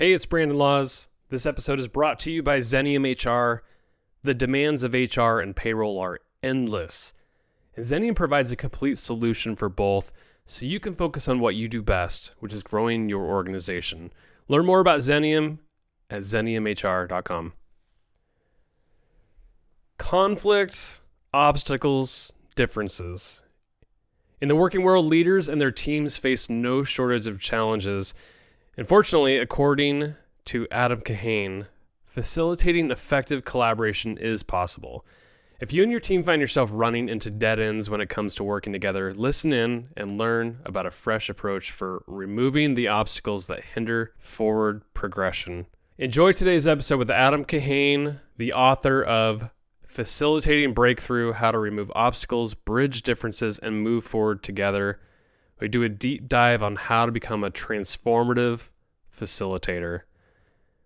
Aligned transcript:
Hey, 0.00 0.14
it's 0.14 0.24
Brandon 0.24 0.56
Laws. 0.56 1.08
This 1.28 1.44
episode 1.44 1.78
is 1.78 1.86
brought 1.86 2.18
to 2.20 2.30
you 2.30 2.42
by 2.42 2.60
Xenium 2.60 3.04
HR. 3.04 3.62
The 4.22 4.32
demands 4.32 4.82
of 4.82 4.94
HR 4.94 5.40
and 5.40 5.54
payroll 5.54 5.98
are 5.98 6.20
endless. 6.42 7.12
And 7.76 7.84
Xenium 7.84 8.16
provides 8.16 8.50
a 8.50 8.56
complete 8.56 8.96
solution 8.96 9.56
for 9.56 9.68
both 9.68 10.10
so 10.46 10.64
you 10.64 10.80
can 10.80 10.94
focus 10.94 11.28
on 11.28 11.38
what 11.38 11.54
you 11.54 11.68
do 11.68 11.82
best, 11.82 12.34
which 12.38 12.54
is 12.54 12.62
growing 12.62 13.10
your 13.10 13.24
organization. 13.24 14.10
Learn 14.48 14.64
more 14.64 14.80
about 14.80 15.00
Xenium 15.00 15.58
at 16.08 16.22
xeniumhr.com. 16.22 17.52
Conflict, 19.98 21.00
obstacles, 21.34 22.32
differences. 22.56 23.42
In 24.40 24.48
the 24.48 24.56
working 24.56 24.82
world, 24.82 25.04
leaders 25.04 25.50
and 25.50 25.60
their 25.60 25.70
teams 25.70 26.16
face 26.16 26.48
no 26.48 26.84
shortage 26.84 27.26
of 27.26 27.38
challenges. 27.38 28.14
Unfortunately, 28.80 29.36
according 29.36 30.14
to 30.46 30.66
Adam 30.70 31.02
Kahane, 31.02 31.66
facilitating 32.06 32.90
effective 32.90 33.44
collaboration 33.44 34.16
is 34.16 34.42
possible. 34.42 35.04
If 35.60 35.70
you 35.70 35.82
and 35.82 35.90
your 35.90 36.00
team 36.00 36.22
find 36.22 36.40
yourself 36.40 36.70
running 36.72 37.10
into 37.10 37.30
dead 37.30 37.60
ends 37.60 37.90
when 37.90 38.00
it 38.00 38.08
comes 38.08 38.34
to 38.36 38.42
working 38.42 38.72
together, 38.72 39.12
listen 39.12 39.52
in 39.52 39.90
and 39.98 40.16
learn 40.16 40.60
about 40.64 40.86
a 40.86 40.90
fresh 40.90 41.28
approach 41.28 41.70
for 41.70 42.02
removing 42.06 42.72
the 42.72 42.88
obstacles 42.88 43.48
that 43.48 43.62
hinder 43.62 44.14
forward 44.16 44.82
progression. 44.94 45.66
Enjoy 45.98 46.32
today's 46.32 46.66
episode 46.66 47.00
with 47.00 47.10
Adam 47.10 47.44
Kahane, 47.44 48.18
the 48.38 48.54
author 48.54 49.02
of 49.02 49.50
Facilitating 49.86 50.72
Breakthrough 50.72 51.32
How 51.32 51.50
to 51.50 51.58
Remove 51.58 51.92
Obstacles, 51.94 52.54
Bridge 52.54 53.02
Differences, 53.02 53.58
and 53.58 53.82
Move 53.82 54.04
Forward 54.04 54.42
Together. 54.42 55.00
We 55.60 55.68
do 55.68 55.82
a 55.82 55.88
deep 55.88 56.28
dive 56.28 56.62
on 56.62 56.76
how 56.76 57.06
to 57.06 57.12
become 57.12 57.44
a 57.44 57.50
transformative 57.50 58.70
facilitator 59.16 60.02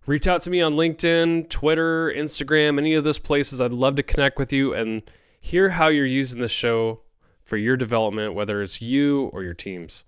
reach 0.07 0.27
out 0.27 0.43
to 0.43 0.51
me 0.51 0.61
on 0.61 0.75
LinkedIn, 0.75 1.49
Twitter, 1.49 2.13
Instagram, 2.13 2.79
any 2.79 2.95
of 2.95 3.05
those 3.05 3.19
places. 3.19 3.61
I'd 3.61 3.73
love 3.73 3.97
to 3.97 4.03
connect 4.03 4.39
with 4.39 4.53
you 4.53 4.75
and 4.75 5.03
hear 5.41 5.71
how 5.71 5.89
you're 5.89 6.07
using 6.07 6.41
the 6.41 6.49
show 6.49 7.01
for 7.43 7.57
your 7.57 7.77
development, 7.77 8.35
whether 8.35 8.63
it's 8.63 8.81
you 8.81 9.31
or 9.33 9.43
your 9.43 9.55
teams. 9.55 10.05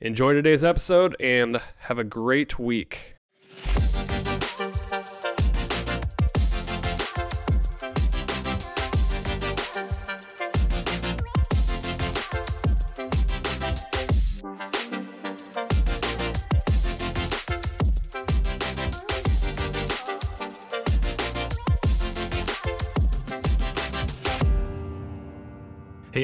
Enjoy 0.00 0.32
today's 0.32 0.64
episode 0.64 1.16
and 1.20 1.60
have 1.78 1.98
a 1.98 2.04
great 2.04 2.58
week. 2.58 3.13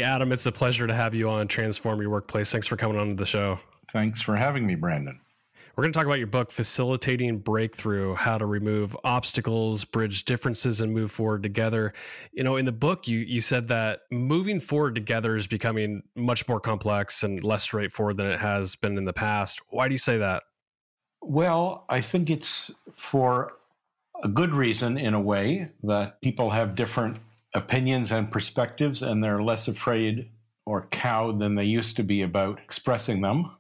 Hey, 0.01 0.07
Adam, 0.07 0.33
it's 0.33 0.47
a 0.47 0.53
pleasure 0.53 0.87
to 0.87 0.95
have 0.95 1.15
you 1.15 1.29
on 1.29 1.47
Transform 1.47 2.01
Your 2.01 2.09
Workplace. 2.09 2.51
Thanks 2.51 2.67
for 2.67 2.75
coming 2.75 2.99
on 2.99 3.09
to 3.09 3.15
the 3.17 3.27
show. 3.27 3.61
Thanks 3.93 4.23
for 4.23 4.35
having 4.35 4.67
me, 4.67 4.75
Brandon. 4.75 5.21
We're 5.77 5.83
going 5.83 5.93
to 5.93 5.99
talk 5.99 6.07
about 6.07 6.17
your 6.17 6.27
book, 6.27 6.51
Facilitating 6.51 7.41
Breakthrough 7.41 8.15
How 8.15 8.39
to 8.39 8.47
Remove 8.47 8.97
Obstacles, 9.05 9.85
Bridge 9.85 10.25
Differences, 10.25 10.81
and 10.81 10.95
Move 10.95 11.13
Forward 11.13 11.43
Together. 11.43 11.93
You 12.33 12.45
know, 12.45 12.57
in 12.57 12.65
the 12.65 12.73
book, 12.73 13.09
you, 13.09 13.19
you 13.19 13.43
said 13.43 13.69
that 13.69 14.01
moving 14.11 14.59
forward 14.59 14.95
together 14.95 15.37
is 15.37 15.47
becoming 15.47 16.03
much 16.17 16.49
more 16.49 16.61
complex 16.61 17.23
and 17.23 17.45
less 17.45 17.65
straightforward 17.65 18.17
than 18.17 18.29
it 18.29 18.41
has 18.41 18.77
been 18.77 18.97
in 18.97 19.05
the 19.05 19.13
past. 19.13 19.61
Why 19.69 19.87
do 19.87 19.93
you 19.93 19.99
say 19.99 20.17
that? 20.17 20.45
Well, 21.21 21.85
I 21.91 22.01
think 22.01 22.31
it's 22.31 22.71
for 22.95 23.53
a 24.25 24.29
good 24.29 24.55
reason, 24.55 24.97
in 24.97 25.13
a 25.13 25.21
way, 25.21 25.73
that 25.83 26.23
people 26.23 26.49
have 26.49 26.75
different 26.75 27.19
opinions 27.55 28.11
and 28.13 28.31
perspectives, 28.31 29.03
and 29.03 29.23
they're 29.23 29.43
less 29.43 29.69
afraid 29.69 30.31
or 30.67 30.87
cowed 30.89 31.39
than 31.39 31.55
they 31.55 31.65
used 31.65 31.97
to 31.97 32.03
be 32.03 32.23
about 32.23 32.61
expressing 32.61 33.23
them, 33.23 33.51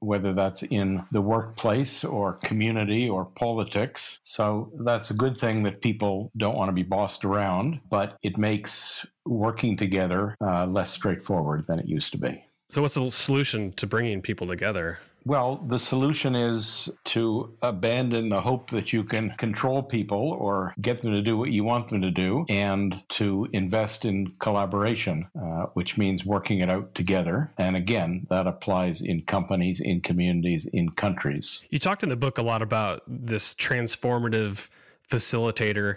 whether 0.00 0.32
that's 0.32 0.62
in 0.62 1.04
the 1.10 1.20
workplace 1.20 2.04
or 2.04 2.34
community 2.34 3.08
or 3.08 3.24
politics. 3.24 4.20
So 4.22 4.72
that's 4.80 5.10
a 5.10 5.14
good 5.14 5.36
thing 5.36 5.62
that 5.64 5.80
people 5.80 6.30
don't 6.36 6.56
want 6.56 6.68
to 6.68 6.72
be 6.72 6.82
bossed 6.82 7.24
around, 7.24 7.80
but 7.90 8.16
it 8.22 8.38
makes 8.38 9.04
working 9.26 9.76
together 9.76 10.34
uh, 10.40 10.66
less 10.66 10.90
straightforward 10.90 11.66
than 11.66 11.78
it 11.78 11.86
used 11.86 12.12
to 12.12 12.18
be. 12.18 12.44
So, 12.68 12.82
what's 12.82 12.94
the 12.94 13.10
solution 13.10 13.72
to 13.74 13.86
bringing 13.86 14.20
people 14.20 14.48
together? 14.48 14.98
Well, 15.26 15.56
the 15.56 15.80
solution 15.80 16.36
is 16.36 16.88
to 17.06 17.52
abandon 17.60 18.28
the 18.28 18.42
hope 18.42 18.70
that 18.70 18.92
you 18.92 19.02
can 19.02 19.30
control 19.30 19.82
people 19.82 20.36
or 20.38 20.72
get 20.80 21.00
them 21.00 21.10
to 21.10 21.20
do 21.20 21.36
what 21.36 21.50
you 21.50 21.64
want 21.64 21.88
them 21.88 22.00
to 22.02 22.12
do 22.12 22.46
and 22.48 23.02
to 23.08 23.48
invest 23.52 24.04
in 24.04 24.34
collaboration, 24.38 25.26
uh, 25.36 25.66
which 25.74 25.98
means 25.98 26.24
working 26.24 26.60
it 26.60 26.70
out 26.70 26.94
together. 26.94 27.50
And 27.58 27.74
again, 27.74 28.28
that 28.30 28.46
applies 28.46 29.00
in 29.00 29.22
companies, 29.22 29.80
in 29.80 30.00
communities, 30.00 30.68
in 30.72 30.90
countries. 30.90 31.60
You 31.70 31.80
talked 31.80 32.04
in 32.04 32.08
the 32.08 32.16
book 32.16 32.38
a 32.38 32.42
lot 32.42 32.62
about 32.62 33.02
this 33.08 33.52
transformative 33.52 34.68
facilitator. 35.10 35.96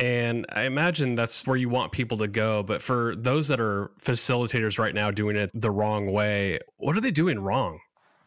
And 0.00 0.46
I 0.48 0.64
imagine 0.64 1.14
that's 1.14 1.46
where 1.46 1.56
you 1.56 1.68
want 1.68 1.92
people 1.92 2.18
to 2.18 2.26
go. 2.26 2.64
But 2.64 2.82
for 2.82 3.14
those 3.14 3.46
that 3.46 3.60
are 3.60 3.92
facilitators 4.00 4.80
right 4.80 4.96
now 4.96 5.12
doing 5.12 5.36
it 5.36 5.52
the 5.54 5.70
wrong 5.70 6.10
way, 6.10 6.58
what 6.78 6.96
are 6.96 7.00
they 7.00 7.12
doing 7.12 7.38
wrong? 7.38 7.78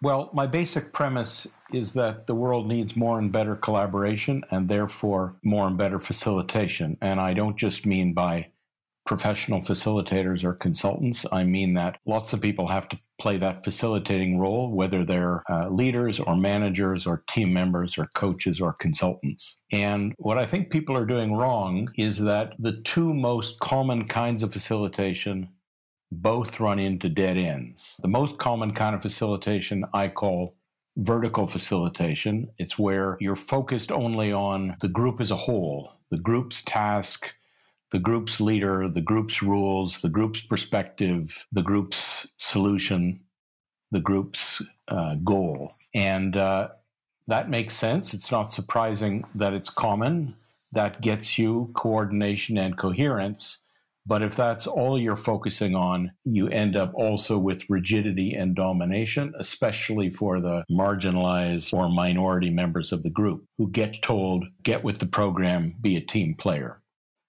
Well, 0.01 0.29
my 0.33 0.45
basic 0.45 0.93
premise 0.93 1.47
is 1.73 1.93
that 1.93 2.27
the 2.27 2.35
world 2.35 2.67
needs 2.67 2.95
more 2.95 3.17
and 3.17 3.31
better 3.31 3.55
collaboration 3.55 4.43
and 4.51 4.69
therefore 4.69 5.35
more 5.43 5.67
and 5.67 5.77
better 5.77 5.99
facilitation. 5.99 6.97
And 7.01 7.19
I 7.19 7.33
don't 7.33 7.57
just 7.57 7.85
mean 7.85 8.13
by 8.13 8.51
professional 9.07 9.61
facilitators 9.61 10.43
or 10.43 10.53
consultants. 10.53 11.25
I 11.31 11.43
mean 11.43 11.73
that 11.75 11.97
lots 12.05 12.33
of 12.33 12.41
people 12.41 12.67
have 12.67 12.89
to 12.89 12.99
play 13.17 13.37
that 13.37 13.63
facilitating 13.63 14.37
role, 14.37 14.69
whether 14.69 15.03
they're 15.03 15.43
uh, 15.49 15.69
leaders 15.69 16.19
or 16.19 16.35
managers 16.35 17.07
or 17.07 17.23
team 17.27 17.51
members 17.53 17.97
or 17.97 18.09
coaches 18.13 18.59
or 18.61 18.73
consultants. 18.73 19.55
And 19.71 20.13
what 20.17 20.37
I 20.37 20.45
think 20.45 20.69
people 20.69 20.95
are 20.95 21.05
doing 21.05 21.33
wrong 21.33 21.89
is 21.95 22.19
that 22.19 22.53
the 22.59 22.81
two 22.83 23.13
most 23.13 23.59
common 23.59 24.07
kinds 24.07 24.43
of 24.43 24.51
facilitation 24.53 25.49
both 26.11 26.59
run 26.59 26.79
into 26.79 27.09
dead 27.09 27.37
ends. 27.37 27.95
The 28.01 28.07
most 28.07 28.37
common 28.37 28.73
kind 28.73 28.95
of 28.95 29.01
facilitation 29.01 29.85
I 29.93 30.07
call 30.07 30.55
vertical 30.95 31.47
facilitation. 31.47 32.49
It's 32.57 32.79
where 32.79 33.17
you're 33.19 33.35
focused 33.35 33.91
only 33.91 34.31
on 34.31 34.77
the 34.81 34.87
group 34.87 35.21
as 35.21 35.31
a 35.31 35.35
whole, 35.35 35.93
the 36.09 36.17
group's 36.17 36.63
task, 36.63 37.33
the 37.91 37.99
group's 37.99 38.41
leader, 38.41 38.89
the 38.89 39.01
group's 39.01 39.41
rules, 39.41 40.01
the 40.01 40.09
group's 40.09 40.41
perspective, 40.41 41.45
the 41.51 41.61
group's 41.61 42.27
solution, 42.37 43.21
the 43.91 44.01
group's 44.01 44.61
uh, 44.87 45.15
goal. 45.15 45.73
And 45.93 46.35
uh, 46.35 46.69
that 47.27 47.49
makes 47.49 47.75
sense. 47.75 48.13
It's 48.13 48.31
not 48.31 48.51
surprising 48.51 49.25
that 49.35 49.53
it's 49.53 49.69
common. 49.69 50.33
That 50.71 51.01
gets 51.01 51.37
you 51.37 51.71
coordination 51.73 52.57
and 52.57 52.77
coherence. 52.77 53.59
But 54.07 54.21
if 54.21 54.37
that's 54.37 54.65
all 54.65 54.97
you're 54.97 55.17
focusing 55.17 55.75
on, 55.75 56.13
you 56.23 56.47
end 56.47 56.77
up 56.77 56.93
also 56.95 57.37
with 57.37 57.69
rigidity 57.69 58.33
and 58.33 58.55
domination, 58.55 59.33
especially 59.37 60.09
for 60.09 60.39
the 60.39 60.63
marginalized 60.71 61.73
or 61.73 61.89
minority 61.89 62.49
members 62.49 62.93
of 62.93 63.03
the 63.03 63.09
group 63.09 63.43
who 63.57 63.69
get 63.69 64.01
told, 64.01 64.45
get 64.63 64.81
with 64.81 64.99
the 64.99 65.07
program, 65.07 65.75
be 65.81 65.97
a 65.97 66.01
team 66.01 66.35
player. 66.35 66.81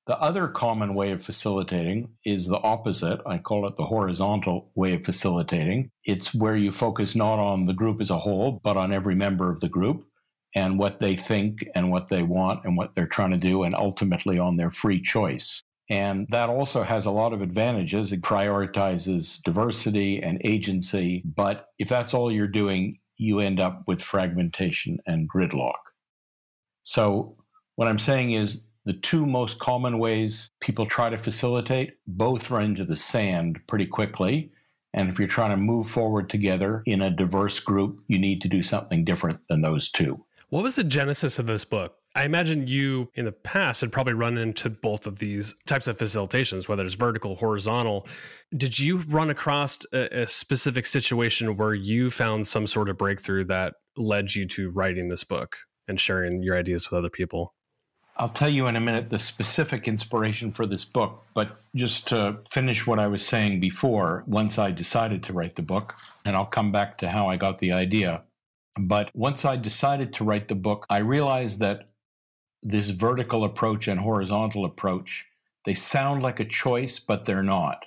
The 0.06 0.18
other 0.20 0.46
common 0.46 0.94
way 0.94 1.10
of 1.10 1.22
facilitating 1.22 2.10
is 2.24 2.46
the 2.46 2.58
opposite. 2.58 3.20
I 3.26 3.38
call 3.38 3.66
it 3.66 3.74
the 3.74 3.84
horizontal 3.86 4.70
way 4.76 4.94
of 4.94 5.04
facilitating. 5.04 5.90
It's 6.04 6.32
where 6.32 6.56
you 6.56 6.70
focus 6.70 7.16
not 7.16 7.40
on 7.40 7.64
the 7.64 7.74
group 7.74 8.00
as 8.00 8.08
a 8.08 8.20
whole, 8.20 8.60
but 8.62 8.76
on 8.76 8.92
every 8.92 9.16
member 9.16 9.50
of 9.50 9.58
the 9.58 9.68
group 9.68 10.06
and 10.54 10.78
what 10.78 11.00
they 11.00 11.16
think 11.16 11.66
and 11.74 11.90
what 11.90 12.08
they 12.08 12.22
want 12.22 12.64
and 12.64 12.76
what 12.76 12.94
they're 12.94 13.06
trying 13.06 13.32
to 13.32 13.36
do, 13.36 13.64
and 13.64 13.74
ultimately 13.74 14.38
on 14.38 14.56
their 14.56 14.70
free 14.70 15.02
choice. 15.02 15.62
And 15.90 16.28
that 16.28 16.50
also 16.50 16.82
has 16.82 17.06
a 17.06 17.10
lot 17.10 17.32
of 17.32 17.40
advantages. 17.40 18.12
It 18.12 18.20
prioritizes 18.20 19.42
diversity 19.42 20.22
and 20.22 20.40
agency. 20.44 21.22
But 21.24 21.68
if 21.78 21.88
that's 21.88 22.12
all 22.12 22.30
you're 22.30 22.46
doing, 22.46 22.98
you 23.16 23.40
end 23.40 23.58
up 23.58 23.84
with 23.86 24.02
fragmentation 24.02 24.98
and 25.06 25.28
gridlock. 25.28 25.72
So, 26.84 27.36
what 27.76 27.88
I'm 27.88 27.98
saying 27.98 28.32
is 28.32 28.64
the 28.84 28.92
two 28.92 29.24
most 29.26 29.58
common 29.58 29.98
ways 29.98 30.50
people 30.60 30.86
try 30.86 31.10
to 31.10 31.18
facilitate 31.18 31.94
both 32.06 32.50
run 32.50 32.64
into 32.64 32.84
the 32.84 32.96
sand 32.96 33.60
pretty 33.66 33.86
quickly. 33.86 34.50
And 34.94 35.10
if 35.10 35.18
you're 35.18 35.28
trying 35.28 35.50
to 35.50 35.56
move 35.56 35.88
forward 35.88 36.30
together 36.30 36.82
in 36.86 37.02
a 37.02 37.10
diverse 37.10 37.60
group, 37.60 38.00
you 38.08 38.18
need 38.18 38.40
to 38.42 38.48
do 38.48 38.62
something 38.62 39.04
different 39.04 39.40
than 39.48 39.60
those 39.60 39.90
two. 39.90 40.24
What 40.48 40.62
was 40.62 40.76
the 40.76 40.84
genesis 40.84 41.38
of 41.38 41.46
this 41.46 41.64
book? 41.64 41.97
I 42.18 42.24
imagine 42.24 42.66
you 42.66 43.10
in 43.14 43.24
the 43.24 43.32
past 43.32 43.80
had 43.80 43.92
probably 43.92 44.14
run 44.14 44.38
into 44.38 44.68
both 44.70 45.06
of 45.06 45.18
these 45.18 45.54
types 45.66 45.86
of 45.86 45.96
facilitations, 45.98 46.68
whether 46.68 46.84
it's 46.84 46.94
vertical, 46.94 47.32
or 47.32 47.36
horizontal. 47.36 48.06
Did 48.56 48.78
you 48.78 48.98
run 49.08 49.30
across 49.30 49.78
a, 49.92 50.22
a, 50.22 50.26
specific 50.26 50.86
situation 50.86 51.56
where 51.56 51.74
you 51.74 52.10
found 52.10 52.46
some 52.46 52.66
sort 52.66 52.88
of 52.88 52.98
breakthrough 52.98 53.44
that 53.44 53.74
led 53.96 54.34
you 54.34 54.46
to 54.46 54.70
writing 54.70 55.08
this 55.08 55.24
book? 55.24 55.58
and 55.88 55.98
sharing 55.98 56.42
your 56.42 56.56
ideas 56.56 56.88
with 56.88 56.98
other 56.98 57.10
people. 57.10 57.54
I'll 58.16 58.28
tell 58.28 58.48
you 58.48 58.66
in 58.66 58.76
a 58.76 58.80
minute 58.80 59.10
the 59.10 59.18
specific 59.18 59.88
inspiration 59.88 60.50
for 60.50 60.66
this 60.66 60.84
book, 60.84 61.24
but 61.34 61.56
just 61.74 62.08
to 62.08 62.38
finish 62.50 62.86
what 62.86 62.98
I 62.98 63.06
was 63.06 63.24
saying 63.24 63.60
before, 63.60 64.24
once 64.26 64.58
I 64.58 64.70
decided 64.70 65.22
to 65.24 65.32
write 65.32 65.54
the 65.54 65.62
book, 65.62 65.94
and 66.24 66.36
I'll 66.36 66.46
come 66.46 66.72
back 66.72 66.98
to 66.98 67.08
how 67.08 67.28
I 67.28 67.36
got 67.36 67.58
the 67.58 67.72
idea. 67.72 68.24
But 68.76 69.10
once 69.14 69.44
I 69.44 69.56
decided 69.56 70.12
to 70.14 70.24
write 70.24 70.48
the 70.48 70.56
book, 70.56 70.84
I 70.90 70.98
realized 70.98 71.60
that 71.60 71.88
this 72.62 72.88
vertical 72.90 73.44
approach 73.44 73.88
and 73.88 74.00
horizontal 74.00 74.64
approach, 74.64 75.26
they 75.64 75.74
sound 75.74 76.22
like 76.22 76.40
a 76.40 76.44
choice, 76.44 76.98
but 76.98 77.24
they're 77.24 77.42
not. 77.42 77.84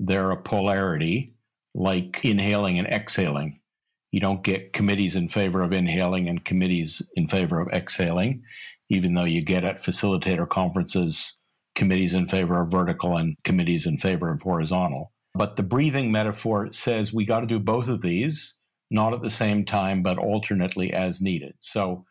They're 0.00 0.30
a 0.30 0.36
polarity, 0.36 1.34
like 1.74 2.20
inhaling 2.24 2.78
and 2.78 2.88
exhaling. 2.88 3.60
You 4.12 4.20
don't 4.20 4.42
get 4.42 4.72
committees 4.72 5.16
in 5.16 5.28
favor 5.28 5.62
of 5.62 5.72
inhaling 5.72 6.28
and 6.28 6.44
committees 6.44 7.02
in 7.14 7.28
favor 7.28 7.60
of 7.60 7.68
exhaling 7.68 8.42
even 8.88 9.14
though 9.14 9.24
you 9.24 9.42
get 9.42 9.64
at 9.64 9.78
facilitator 9.78 10.48
conferences 10.48 11.34
committees 11.74 12.14
in 12.14 12.26
favor 12.26 12.60
of 12.60 12.70
vertical 12.70 13.16
and 13.16 13.36
committees 13.44 13.86
in 13.86 13.98
favor 13.98 14.32
of 14.32 14.42
horizontal. 14.42 15.12
But 15.34 15.56
the 15.56 15.62
breathing 15.62 16.10
metaphor 16.10 16.72
says 16.72 17.12
we 17.12 17.24
got 17.24 17.40
to 17.40 17.46
do 17.46 17.60
both 17.60 17.88
of 17.88 18.00
these, 18.00 18.56
not 18.90 19.12
at 19.12 19.22
the 19.22 19.30
same 19.30 19.64
time, 19.64 20.02
but 20.02 20.18
alternately 20.18 20.92
as 20.92 21.20
needed. 21.20 21.54
So, 21.60 22.04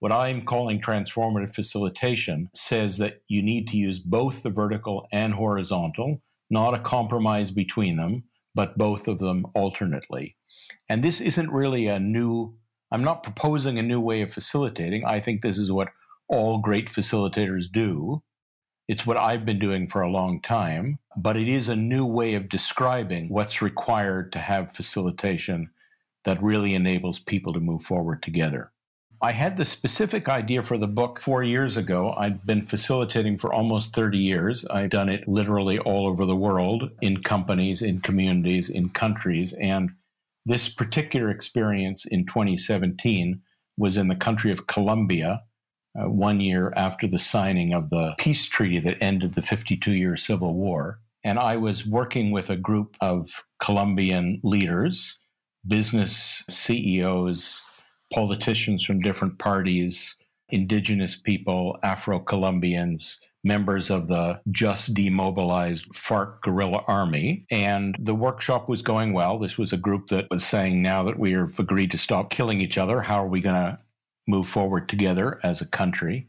what 0.00 0.12
I'm 0.12 0.42
calling 0.42 0.80
transformative 0.80 1.54
facilitation 1.54 2.50
says 2.54 2.98
that 2.98 3.22
you 3.26 3.42
need 3.42 3.66
to 3.68 3.76
use 3.76 3.98
both 3.98 4.42
the 4.42 4.50
vertical 4.50 5.08
and 5.10 5.34
horizontal, 5.34 6.22
not 6.48 6.74
a 6.74 6.78
compromise 6.78 7.50
between 7.50 7.96
them, 7.96 8.24
but 8.54 8.78
both 8.78 9.08
of 9.08 9.18
them 9.18 9.46
alternately. 9.54 10.36
And 10.88 11.02
this 11.02 11.20
isn't 11.20 11.50
really 11.50 11.88
a 11.88 11.98
new, 11.98 12.54
I'm 12.90 13.02
not 13.02 13.22
proposing 13.22 13.78
a 13.78 13.82
new 13.82 14.00
way 14.00 14.22
of 14.22 14.32
facilitating. 14.32 15.04
I 15.04 15.20
think 15.20 15.42
this 15.42 15.58
is 15.58 15.72
what 15.72 15.88
all 16.28 16.58
great 16.58 16.88
facilitators 16.88 17.70
do. 17.70 18.22
It's 18.86 19.04
what 19.04 19.16
I've 19.16 19.44
been 19.44 19.58
doing 19.58 19.86
for 19.86 20.00
a 20.00 20.10
long 20.10 20.40
time, 20.40 20.98
but 21.16 21.36
it 21.36 21.48
is 21.48 21.68
a 21.68 21.76
new 21.76 22.06
way 22.06 22.34
of 22.34 22.48
describing 22.48 23.28
what's 23.28 23.60
required 23.60 24.32
to 24.32 24.38
have 24.38 24.72
facilitation 24.72 25.70
that 26.24 26.42
really 26.42 26.74
enables 26.74 27.18
people 27.18 27.52
to 27.52 27.60
move 27.60 27.82
forward 27.82 28.22
together. 28.22 28.72
I 29.20 29.32
had 29.32 29.56
the 29.56 29.64
specific 29.64 30.28
idea 30.28 30.62
for 30.62 30.78
the 30.78 30.86
book 30.86 31.18
four 31.18 31.42
years 31.42 31.76
ago. 31.76 32.14
I'd 32.16 32.46
been 32.46 32.62
facilitating 32.62 33.38
for 33.38 33.52
almost 33.52 33.92
30 33.92 34.16
years. 34.16 34.64
I've 34.66 34.90
done 34.90 35.08
it 35.08 35.26
literally 35.26 35.78
all 35.78 36.06
over 36.06 36.24
the 36.24 36.36
world 36.36 36.90
in 37.00 37.22
companies, 37.22 37.82
in 37.82 38.00
communities, 38.00 38.70
in 38.70 38.90
countries. 38.90 39.54
And 39.54 39.90
this 40.46 40.68
particular 40.68 41.30
experience 41.30 42.04
in 42.06 42.26
2017 42.26 43.42
was 43.76 43.96
in 43.96 44.06
the 44.06 44.14
country 44.14 44.52
of 44.52 44.68
Colombia, 44.68 45.42
uh, 45.98 46.08
one 46.08 46.38
year 46.38 46.72
after 46.76 47.08
the 47.08 47.18
signing 47.18 47.72
of 47.72 47.90
the 47.90 48.14
peace 48.18 48.46
treaty 48.46 48.78
that 48.78 49.02
ended 49.02 49.34
the 49.34 49.42
52 49.42 49.92
year 49.92 50.16
civil 50.16 50.54
war. 50.54 51.00
And 51.24 51.40
I 51.40 51.56
was 51.56 51.84
working 51.84 52.30
with 52.30 52.50
a 52.50 52.56
group 52.56 52.94
of 53.00 53.44
Colombian 53.58 54.40
leaders, 54.44 55.18
business 55.66 56.44
CEOs, 56.48 57.62
politicians 58.12 58.84
from 58.84 59.00
different 59.00 59.38
parties, 59.38 60.16
indigenous 60.48 61.16
people, 61.16 61.78
Afro 61.82 62.18
Colombians, 62.18 63.20
members 63.44 63.90
of 63.90 64.08
the 64.08 64.40
just 64.50 64.94
demobilized 64.94 65.86
FARC 65.94 66.40
guerrilla 66.42 66.82
army. 66.86 67.46
And 67.50 67.96
the 67.98 68.14
workshop 68.14 68.68
was 68.68 68.82
going 68.82 69.12
well. 69.12 69.38
This 69.38 69.56
was 69.56 69.72
a 69.72 69.76
group 69.76 70.08
that 70.08 70.26
was 70.30 70.44
saying, 70.44 70.82
now 70.82 71.02
that 71.04 71.18
we 71.18 71.32
have 71.32 71.58
agreed 71.58 71.90
to 71.92 71.98
stop 71.98 72.30
killing 72.30 72.60
each 72.60 72.76
other, 72.76 73.02
how 73.02 73.22
are 73.22 73.28
we 73.28 73.40
going 73.40 73.54
to 73.54 73.78
move 74.28 74.46
forward 74.46 74.88
together 74.88 75.40
as 75.42 75.60
a 75.60 75.66
country. 75.66 76.28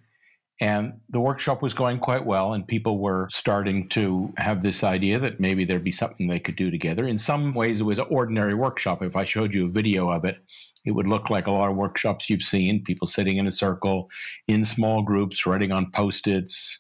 And 0.62 1.00
the 1.10 1.22
workshop 1.22 1.62
was 1.62 1.74
going 1.74 2.00
quite 2.00 2.26
well, 2.26 2.54
and 2.54 2.68
people 2.68 3.00
were 3.00 3.30
starting 3.32 3.88
to 3.90 4.34
have 4.38 4.62
this 4.62 4.84
idea 4.84 5.18
that 5.20 5.40
maybe 5.40 5.64
there'd 5.64 5.84
be 5.86 5.92
something 5.92 6.28
they 6.28 6.40
could 6.40 6.58
do 6.58 6.70
together. 6.70 7.08
In 7.08 7.18
some 7.18 7.54
ways, 7.54 7.80
it 7.80 7.86
was 7.86 8.00
an 8.00 8.08
ordinary 8.10 8.54
workshop. 8.54 9.02
If 9.02 9.16
I 9.16 9.24
showed 9.24 9.54
you 9.54 9.68
a 9.68 9.72
video 9.72 10.10
of 10.10 10.26
it, 10.26 10.38
it 10.84 10.92
would 10.92 11.08
look 11.08 11.30
like 11.30 11.48
a 11.48 11.52
lot 11.52 11.70
of 11.70 11.78
workshops 11.78 12.30
you've 12.30 12.42
seen 12.42 12.84
people 12.84 13.08
sitting 13.08 13.38
in 13.38 13.48
a 13.48 13.54
circle 13.54 14.10
in 14.48 14.66
small 14.66 15.02
groups, 15.02 15.46
writing 15.46 15.72
on 15.72 15.92
post 15.92 16.28
its, 16.28 16.80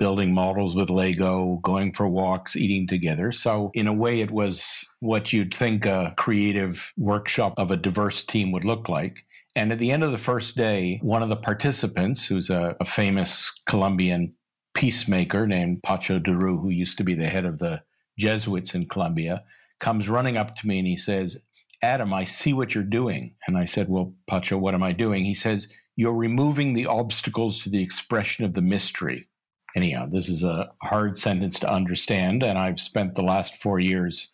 building 0.00 0.32
models 0.32 0.74
with 0.74 0.88
Lego, 0.88 1.60
going 1.62 1.92
for 1.92 2.08
walks, 2.08 2.56
eating 2.56 2.88
together. 2.88 3.30
So, 3.30 3.70
in 3.74 3.86
a 3.86 3.92
way, 3.92 4.22
it 4.22 4.30
was 4.30 4.86
what 5.00 5.32
you'd 5.32 5.54
think 5.54 5.84
a 5.84 6.14
creative 6.16 6.90
workshop 6.96 7.52
of 7.58 7.70
a 7.70 7.76
diverse 7.76 8.22
team 8.22 8.50
would 8.50 8.64
look 8.64 8.88
like. 8.88 9.26
And 9.56 9.72
at 9.72 9.78
the 9.78 9.90
end 9.90 10.04
of 10.04 10.12
the 10.12 10.18
first 10.18 10.56
day, 10.56 11.00
one 11.02 11.22
of 11.22 11.28
the 11.28 11.36
participants, 11.36 12.26
who's 12.26 12.50
a, 12.50 12.76
a 12.80 12.84
famous 12.84 13.52
Colombian 13.66 14.34
peacemaker 14.74 15.46
named 15.46 15.82
Pacho 15.82 16.18
de 16.18 16.34
Roux, 16.34 16.58
who 16.58 16.70
used 16.70 16.96
to 16.98 17.04
be 17.04 17.14
the 17.14 17.28
head 17.28 17.44
of 17.44 17.58
the 17.58 17.82
Jesuits 18.18 18.74
in 18.74 18.86
Colombia, 18.86 19.42
comes 19.80 20.08
running 20.08 20.36
up 20.36 20.54
to 20.56 20.66
me 20.66 20.78
and 20.78 20.86
he 20.86 20.96
says, 20.96 21.38
Adam, 21.82 22.12
I 22.12 22.24
see 22.24 22.52
what 22.52 22.74
you're 22.74 22.84
doing. 22.84 23.34
And 23.46 23.56
I 23.56 23.64
said, 23.64 23.88
Well, 23.88 24.14
Pacho, 24.28 24.58
what 24.58 24.74
am 24.74 24.82
I 24.82 24.92
doing? 24.92 25.24
He 25.24 25.34
says, 25.34 25.68
You're 25.96 26.14
removing 26.14 26.74
the 26.74 26.86
obstacles 26.86 27.62
to 27.62 27.70
the 27.70 27.82
expression 27.82 28.44
of 28.44 28.54
the 28.54 28.62
mystery. 28.62 29.28
Anyhow, 29.74 30.06
this 30.06 30.28
is 30.28 30.42
a 30.42 30.70
hard 30.82 31.16
sentence 31.16 31.58
to 31.60 31.70
understand. 31.70 32.42
And 32.42 32.58
I've 32.58 32.80
spent 32.80 33.14
the 33.14 33.22
last 33.22 33.56
four 33.56 33.78
years 33.78 34.30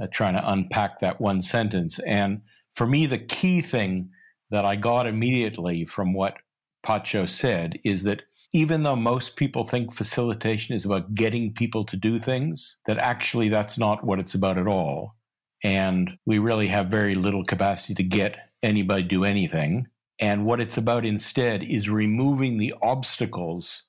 uh, 0.00 0.06
trying 0.12 0.34
to 0.34 0.50
unpack 0.50 1.00
that 1.00 1.20
one 1.20 1.42
sentence. 1.42 1.98
And 2.00 2.42
for 2.74 2.86
me, 2.86 3.06
the 3.06 3.18
key 3.18 3.60
thing 3.60 4.10
that 4.50 4.64
I 4.64 4.76
got 4.76 5.06
immediately 5.06 5.84
from 5.84 6.12
what 6.12 6.36
Pacho 6.82 7.26
said 7.26 7.78
is 7.84 8.02
that 8.02 8.22
even 8.52 8.84
though 8.84 8.96
most 8.96 9.34
people 9.34 9.64
think 9.64 9.92
facilitation 9.92 10.76
is 10.76 10.84
about 10.84 11.14
getting 11.14 11.52
people 11.52 11.84
to 11.84 11.96
do 11.96 12.18
things, 12.18 12.76
that 12.86 12.98
actually 12.98 13.48
that's 13.48 13.76
not 13.76 14.04
what 14.04 14.20
it's 14.20 14.34
about 14.34 14.58
at 14.58 14.68
all. 14.68 15.16
And 15.64 16.18
we 16.24 16.38
really 16.38 16.68
have 16.68 16.86
very 16.86 17.14
little 17.14 17.44
capacity 17.44 17.94
to 17.94 18.04
get 18.04 18.50
anybody 18.62 19.02
to 19.02 19.08
do 19.08 19.24
anything. 19.24 19.88
And 20.20 20.46
what 20.46 20.60
it's 20.60 20.76
about 20.76 21.04
instead 21.04 21.64
is 21.64 21.90
removing 21.90 22.58
the 22.58 22.74
obstacles 22.80 23.82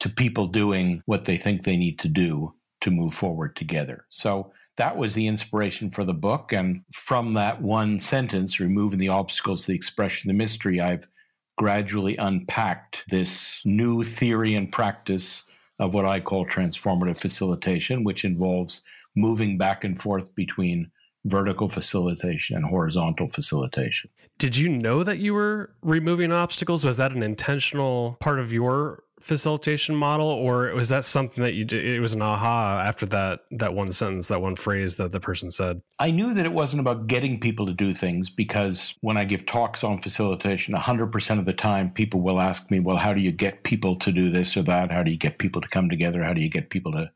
to 0.00 0.08
people 0.08 0.46
doing 0.46 1.02
what 1.04 1.24
they 1.24 1.36
think 1.36 1.62
they 1.62 1.76
need 1.76 1.98
to 1.98 2.08
do 2.08 2.54
to 2.80 2.90
move 2.90 3.12
forward 3.12 3.56
together. 3.56 4.06
So 4.08 4.52
that 4.76 4.96
was 4.96 5.14
the 5.14 5.26
inspiration 5.26 5.90
for 5.90 6.04
the 6.04 6.14
book. 6.14 6.52
And 6.52 6.82
from 6.92 7.34
that 7.34 7.62
one 7.62 7.98
sentence, 7.98 8.60
removing 8.60 8.98
the 8.98 9.08
obstacles 9.08 9.66
the 9.66 9.74
expression, 9.74 10.28
the 10.28 10.34
mystery, 10.34 10.80
I've 10.80 11.06
gradually 11.56 12.16
unpacked 12.16 13.04
this 13.08 13.60
new 13.64 14.02
theory 14.02 14.54
and 14.54 14.70
practice 14.70 15.44
of 15.78 15.94
what 15.94 16.04
I 16.04 16.20
call 16.20 16.46
transformative 16.46 17.16
facilitation, 17.16 18.04
which 18.04 18.24
involves 18.24 18.82
moving 19.14 19.56
back 19.56 19.84
and 19.84 20.00
forth 20.00 20.34
between 20.34 20.90
vertical 21.24 21.68
facilitation 21.68 22.56
and 22.56 22.66
horizontal 22.66 23.28
facilitation. 23.28 24.10
Did 24.38 24.56
you 24.56 24.68
know 24.68 25.02
that 25.02 25.18
you 25.18 25.34
were 25.34 25.74
removing 25.82 26.30
obstacles? 26.30 26.84
Was 26.84 26.98
that 26.98 27.12
an 27.12 27.22
intentional 27.22 28.16
part 28.20 28.38
of 28.38 28.52
your 28.52 29.02
facilitation 29.20 29.94
model 29.94 30.26
or 30.26 30.74
was 30.74 30.88
that 30.88 31.04
something 31.04 31.42
that 31.42 31.54
you 31.54 31.64
did 31.64 31.84
it 31.84 32.00
was 32.00 32.14
an 32.14 32.22
aha 32.22 32.82
after 32.86 33.06
that 33.06 33.40
that 33.50 33.72
one 33.74 33.90
sentence 33.90 34.28
that 34.28 34.42
one 34.42 34.54
phrase 34.54 34.96
that 34.96 35.12
the 35.12 35.20
person 35.20 35.50
said? 35.50 35.80
I 35.98 36.10
knew 36.10 36.34
that 36.34 36.44
it 36.44 36.52
wasn't 36.52 36.80
about 36.80 37.06
getting 37.06 37.40
people 37.40 37.66
to 37.66 37.72
do 37.72 37.94
things 37.94 38.28
because 38.28 38.94
when 39.00 39.16
i 39.16 39.24
give 39.24 39.46
talks 39.46 39.82
on 39.82 40.00
facilitation 40.00 40.74
100% 40.74 41.38
of 41.38 41.44
the 41.44 41.52
time 41.52 41.90
people 41.90 42.20
will 42.20 42.40
ask 42.40 42.70
me 42.70 42.78
well 42.78 42.96
how 42.96 43.14
do 43.14 43.20
you 43.20 43.32
get 43.32 43.62
people 43.62 43.96
to 43.96 44.12
do 44.12 44.30
this 44.30 44.56
or 44.56 44.62
that? 44.62 44.90
How 44.90 45.02
do 45.02 45.10
you 45.10 45.16
get 45.16 45.38
people 45.38 45.60
to 45.60 45.68
come 45.68 45.88
together? 45.88 46.22
How 46.22 46.32
do 46.32 46.40
you 46.40 46.48
get 46.48 46.70
people 46.70 46.92
to 46.92 47.10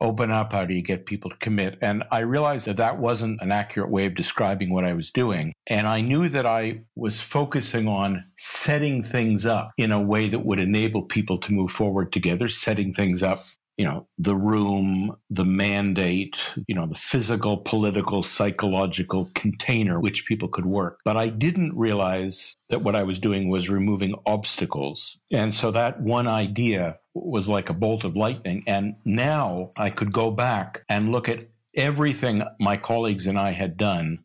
open 0.00 0.30
up? 0.30 0.52
How 0.52 0.64
do 0.64 0.74
you 0.74 0.82
get 0.82 1.06
people 1.06 1.30
to 1.30 1.36
commit? 1.36 1.78
And 1.80 2.04
I 2.10 2.20
realized 2.20 2.66
that 2.66 2.76
that 2.76 2.98
wasn't 2.98 3.40
an 3.40 3.52
accurate 3.52 3.90
way 3.90 4.06
of 4.06 4.14
describing 4.14 4.72
what 4.72 4.84
I 4.84 4.92
was 4.92 5.10
doing. 5.10 5.52
And 5.66 5.86
I 5.86 6.00
knew 6.00 6.28
that 6.28 6.46
I 6.46 6.82
was 6.94 7.20
focusing 7.20 7.88
on 7.88 8.24
setting 8.36 9.02
things 9.02 9.46
up 9.46 9.72
in 9.78 9.92
a 9.92 10.02
way 10.02 10.28
that 10.28 10.44
would 10.44 10.60
enable 10.60 11.02
people 11.02 11.38
to 11.38 11.52
move 11.52 11.70
forward 11.70 12.12
together, 12.12 12.48
setting 12.48 12.92
things 12.92 13.22
up 13.22 13.44
you 13.76 13.84
know, 13.84 14.06
the 14.18 14.36
room, 14.36 15.16
the 15.30 15.44
mandate, 15.44 16.36
you 16.68 16.74
know, 16.74 16.86
the 16.86 16.94
physical, 16.94 17.56
political, 17.56 18.22
psychological 18.22 19.28
container 19.34 19.98
which 19.98 20.26
people 20.26 20.48
could 20.48 20.66
work. 20.66 21.00
But 21.04 21.16
I 21.16 21.28
didn't 21.28 21.76
realize 21.76 22.56
that 22.68 22.82
what 22.82 22.94
I 22.94 23.02
was 23.02 23.18
doing 23.18 23.48
was 23.48 23.68
removing 23.68 24.12
obstacles. 24.26 25.18
And 25.32 25.52
so 25.52 25.72
that 25.72 26.00
one 26.00 26.28
idea 26.28 26.98
was 27.14 27.48
like 27.48 27.68
a 27.68 27.74
bolt 27.74 28.04
of 28.04 28.16
lightning. 28.16 28.62
And 28.66 28.94
now 29.04 29.70
I 29.76 29.90
could 29.90 30.12
go 30.12 30.30
back 30.30 30.84
and 30.88 31.10
look 31.10 31.28
at 31.28 31.48
everything 31.76 32.42
my 32.60 32.76
colleagues 32.76 33.26
and 33.26 33.38
I 33.38 33.50
had 33.52 33.76
done 33.76 34.24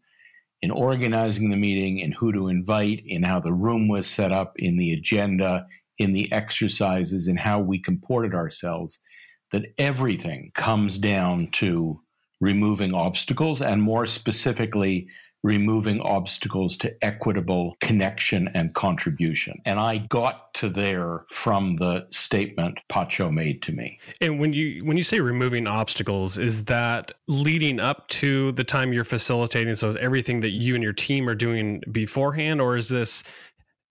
in 0.61 0.71
organizing 0.71 1.49
the 1.49 1.57
meeting, 1.57 1.99
in 1.99 2.11
who 2.11 2.33
to 2.33 2.49
invite, 2.49 3.01
in 3.05 3.23
how 3.23 3.39
the 3.39 3.53
room 3.53 3.87
was 3.87 4.05
set 4.05 4.31
up, 4.31 4.53
in 4.57 4.77
the 4.77 4.91
agenda, 4.91 5.65
in 5.97 6.11
the 6.11 6.31
exercises, 6.31 7.27
in 7.27 7.37
how 7.37 7.59
we 7.59 7.79
comported 7.79 8.33
ourselves 8.33 8.99
that 9.51 9.73
everything 9.77 10.51
comes 10.53 10.97
down 10.97 11.47
to 11.53 12.01
removing 12.41 12.93
obstacles 12.93 13.61
and 13.61 13.81
more 13.81 14.05
specifically 14.05 15.07
removing 15.41 16.01
obstacles 16.01 16.75
to 16.75 16.93
equitable 17.03 17.75
connection 17.79 18.49
and 18.53 18.73
contribution. 18.73 19.61
And 19.65 19.79
I 19.79 19.99
got 20.09 20.53
to 20.55 20.69
there 20.69 21.25
from 21.29 21.77
the 21.77 22.07
statement 22.11 22.79
Pacho 22.89 23.31
made 23.31 23.61
to 23.63 23.71
me. 23.71 23.99
And 24.19 24.39
when 24.39 24.51
you 24.51 24.83
when 24.83 24.97
you 24.97 25.03
say 25.03 25.19
removing 25.19 25.65
obstacles, 25.65 26.37
is 26.37 26.65
that 26.65 27.13
leading 27.27 27.79
up 27.79 28.07
to 28.09 28.51
the 28.53 28.65
time 28.65 28.91
you're 28.91 29.05
facilitating? 29.05 29.75
So 29.75 29.89
is 29.89 29.95
everything 29.97 30.41
that 30.41 30.51
you 30.51 30.75
and 30.75 30.83
your 30.83 30.93
team 30.93 31.29
are 31.29 31.35
doing 31.35 31.81
beforehand, 31.91 32.59
or 32.59 32.75
is 32.75 32.89
this 32.89 33.23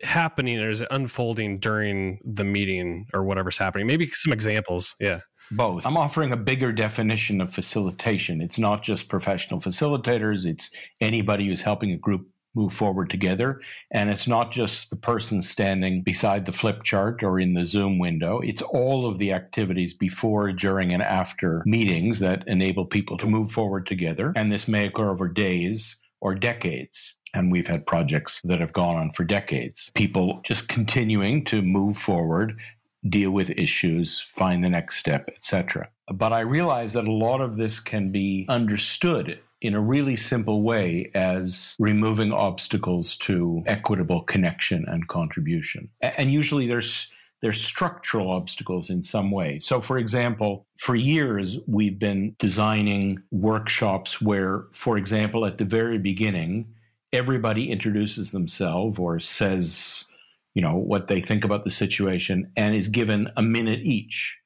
happening 0.02 0.60
or 0.60 0.70
is 0.70 0.80
it 0.80 0.88
unfolding 0.90 1.58
during 1.58 2.20
the 2.24 2.44
meeting 2.44 3.06
or 3.14 3.24
whatever's 3.24 3.58
happening? 3.58 3.86
Maybe 3.86 4.06
some 4.08 4.32
examples. 4.32 4.94
Yeah. 5.00 5.20
Both. 5.50 5.86
I'm 5.86 5.96
offering 5.96 6.32
a 6.32 6.36
bigger 6.36 6.72
definition 6.72 7.40
of 7.40 7.52
facilitation. 7.52 8.40
It's 8.40 8.58
not 8.58 8.82
just 8.82 9.08
professional 9.08 9.60
facilitators, 9.60 10.46
it's 10.46 10.70
anybody 11.00 11.46
who's 11.46 11.62
helping 11.62 11.92
a 11.92 11.96
group 11.96 12.28
move 12.54 12.72
forward 12.72 13.08
together. 13.08 13.60
And 13.90 14.10
it's 14.10 14.26
not 14.26 14.50
just 14.50 14.90
the 14.90 14.96
person 14.96 15.42
standing 15.42 16.02
beside 16.02 16.44
the 16.44 16.52
flip 16.52 16.82
chart 16.82 17.22
or 17.22 17.38
in 17.38 17.52
the 17.52 17.64
Zoom 17.64 17.98
window. 17.98 18.40
It's 18.40 18.62
all 18.62 19.06
of 19.06 19.18
the 19.18 19.32
activities 19.32 19.94
before, 19.94 20.52
during, 20.52 20.92
and 20.92 21.02
after 21.02 21.62
meetings 21.64 22.18
that 22.18 22.42
enable 22.46 22.84
people 22.86 23.16
to 23.18 23.26
move 23.26 23.52
forward 23.52 23.86
together. 23.86 24.32
And 24.36 24.50
this 24.50 24.66
may 24.66 24.86
occur 24.86 25.10
over 25.10 25.28
days 25.28 25.96
or 26.20 26.34
decades. 26.34 27.14
And 27.34 27.52
we've 27.52 27.66
had 27.66 27.86
projects 27.86 28.40
that 28.44 28.58
have 28.58 28.72
gone 28.72 28.96
on 28.96 29.10
for 29.10 29.22
decades. 29.22 29.90
People 29.94 30.40
just 30.44 30.66
continuing 30.68 31.44
to 31.44 31.60
move 31.62 31.96
forward 31.98 32.58
deal 33.06 33.30
with 33.30 33.50
issues, 33.50 34.24
find 34.34 34.62
the 34.62 34.70
next 34.70 34.96
step, 34.96 35.28
etc. 35.34 35.90
But 36.12 36.32
I 36.32 36.40
realize 36.40 36.94
that 36.94 37.06
a 37.06 37.12
lot 37.12 37.40
of 37.40 37.56
this 37.56 37.80
can 37.80 38.10
be 38.10 38.46
understood 38.48 39.40
in 39.60 39.74
a 39.74 39.80
really 39.80 40.16
simple 40.16 40.62
way 40.62 41.10
as 41.14 41.74
removing 41.78 42.32
obstacles 42.32 43.16
to 43.16 43.62
equitable 43.66 44.22
connection 44.22 44.84
and 44.86 45.08
contribution. 45.08 45.90
And 46.00 46.32
usually 46.32 46.66
there's 46.66 47.12
there's 47.40 47.62
structural 47.62 48.32
obstacles 48.32 48.90
in 48.90 49.02
some 49.02 49.30
way. 49.30 49.60
So, 49.60 49.80
for 49.80 49.96
example, 49.96 50.66
for 50.76 50.96
years, 50.96 51.58
we've 51.68 51.98
been 51.98 52.34
designing 52.38 53.22
workshops 53.30 54.20
where, 54.20 54.64
for 54.72 54.96
example, 54.96 55.46
at 55.46 55.58
the 55.58 55.64
very 55.64 55.98
beginning, 55.98 56.66
everybody 57.12 57.70
introduces 57.70 58.32
themselves 58.32 58.98
or 58.98 59.20
says 59.20 60.06
you 60.58 60.62
know, 60.62 60.74
what 60.74 61.06
they 61.06 61.20
think 61.20 61.44
about 61.44 61.62
the 61.62 61.70
situation 61.70 62.50
and 62.56 62.74
is 62.74 62.88
given 62.88 63.28
a 63.36 63.42
minute 63.42 63.78
each. 63.84 64.36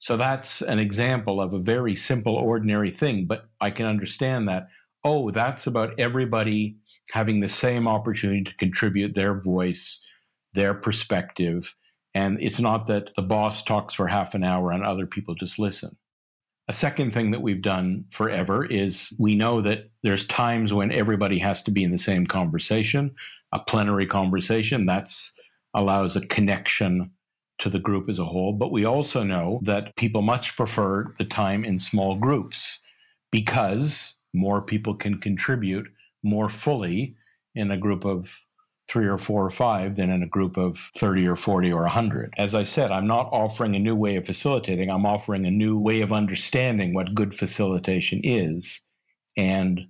So 0.00 0.16
that's 0.16 0.60
an 0.60 0.80
example 0.80 1.40
of 1.40 1.52
a 1.52 1.60
very 1.60 1.94
simple, 1.94 2.34
ordinary 2.34 2.90
thing. 2.90 3.26
But 3.26 3.44
I 3.60 3.70
can 3.70 3.86
understand 3.86 4.48
that, 4.48 4.66
oh, 5.04 5.30
that's 5.30 5.68
about 5.68 5.94
everybody 6.00 6.78
having 7.12 7.38
the 7.38 7.48
same 7.48 7.86
opportunity 7.86 8.42
to 8.42 8.56
contribute 8.56 9.14
their 9.14 9.40
voice, 9.40 10.00
their 10.52 10.74
perspective. 10.74 11.76
And 12.12 12.42
it's 12.42 12.58
not 12.58 12.88
that 12.88 13.14
the 13.14 13.22
boss 13.22 13.62
talks 13.62 13.94
for 13.94 14.08
half 14.08 14.34
an 14.34 14.42
hour 14.42 14.72
and 14.72 14.82
other 14.82 15.06
people 15.06 15.36
just 15.36 15.60
listen. 15.60 15.96
A 16.66 16.72
second 16.72 17.12
thing 17.12 17.30
that 17.30 17.42
we've 17.42 17.62
done 17.62 18.06
forever 18.10 18.64
is 18.64 19.14
we 19.16 19.36
know 19.36 19.60
that 19.60 19.90
there's 20.02 20.26
times 20.26 20.72
when 20.72 20.90
everybody 20.90 21.38
has 21.38 21.62
to 21.62 21.70
be 21.70 21.84
in 21.84 21.92
the 21.92 21.98
same 21.98 22.26
conversation, 22.26 23.14
a 23.52 23.60
plenary 23.60 24.06
conversation. 24.06 24.86
That's 24.86 25.34
allows 25.74 26.16
a 26.16 26.26
connection 26.26 27.10
to 27.58 27.70
the 27.70 27.78
group 27.78 28.08
as 28.08 28.18
a 28.18 28.24
whole. 28.24 28.52
But 28.52 28.72
we 28.72 28.84
also 28.84 29.22
know 29.22 29.60
that 29.62 29.96
people 29.96 30.22
much 30.22 30.56
prefer 30.56 31.12
the 31.18 31.24
time 31.24 31.64
in 31.64 31.78
small 31.78 32.16
groups 32.16 32.78
because 33.30 34.14
more 34.34 34.60
people 34.60 34.94
can 34.94 35.18
contribute 35.18 35.86
more 36.22 36.48
fully 36.48 37.16
in 37.54 37.70
a 37.70 37.76
group 37.76 38.04
of 38.04 38.34
three 38.88 39.06
or 39.06 39.18
four 39.18 39.44
or 39.44 39.50
five 39.50 39.96
than 39.96 40.10
in 40.10 40.22
a 40.22 40.28
group 40.28 40.56
of 40.56 40.90
30 40.96 41.26
or 41.26 41.36
40 41.36 41.72
or 41.72 41.82
100. 41.82 42.34
As 42.36 42.54
I 42.54 42.64
said, 42.64 42.90
I'm 42.90 43.06
not 43.06 43.28
offering 43.32 43.74
a 43.74 43.78
new 43.78 43.96
way 43.96 44.16
of 44.16 44.26
facilitating, 44.26 44.90
I'm 44.90 45.06
offering 45.06 45.46
a 45.46 45.50
new 45.50 45.78
way 45.78 46.00
of 46.00 46.12
understanding 46.12 46.92
what 46.92 47.14
good 47.14 47.34
facilitation 47.34 48.20
is. 48.24 48.80
And 49.36 49.86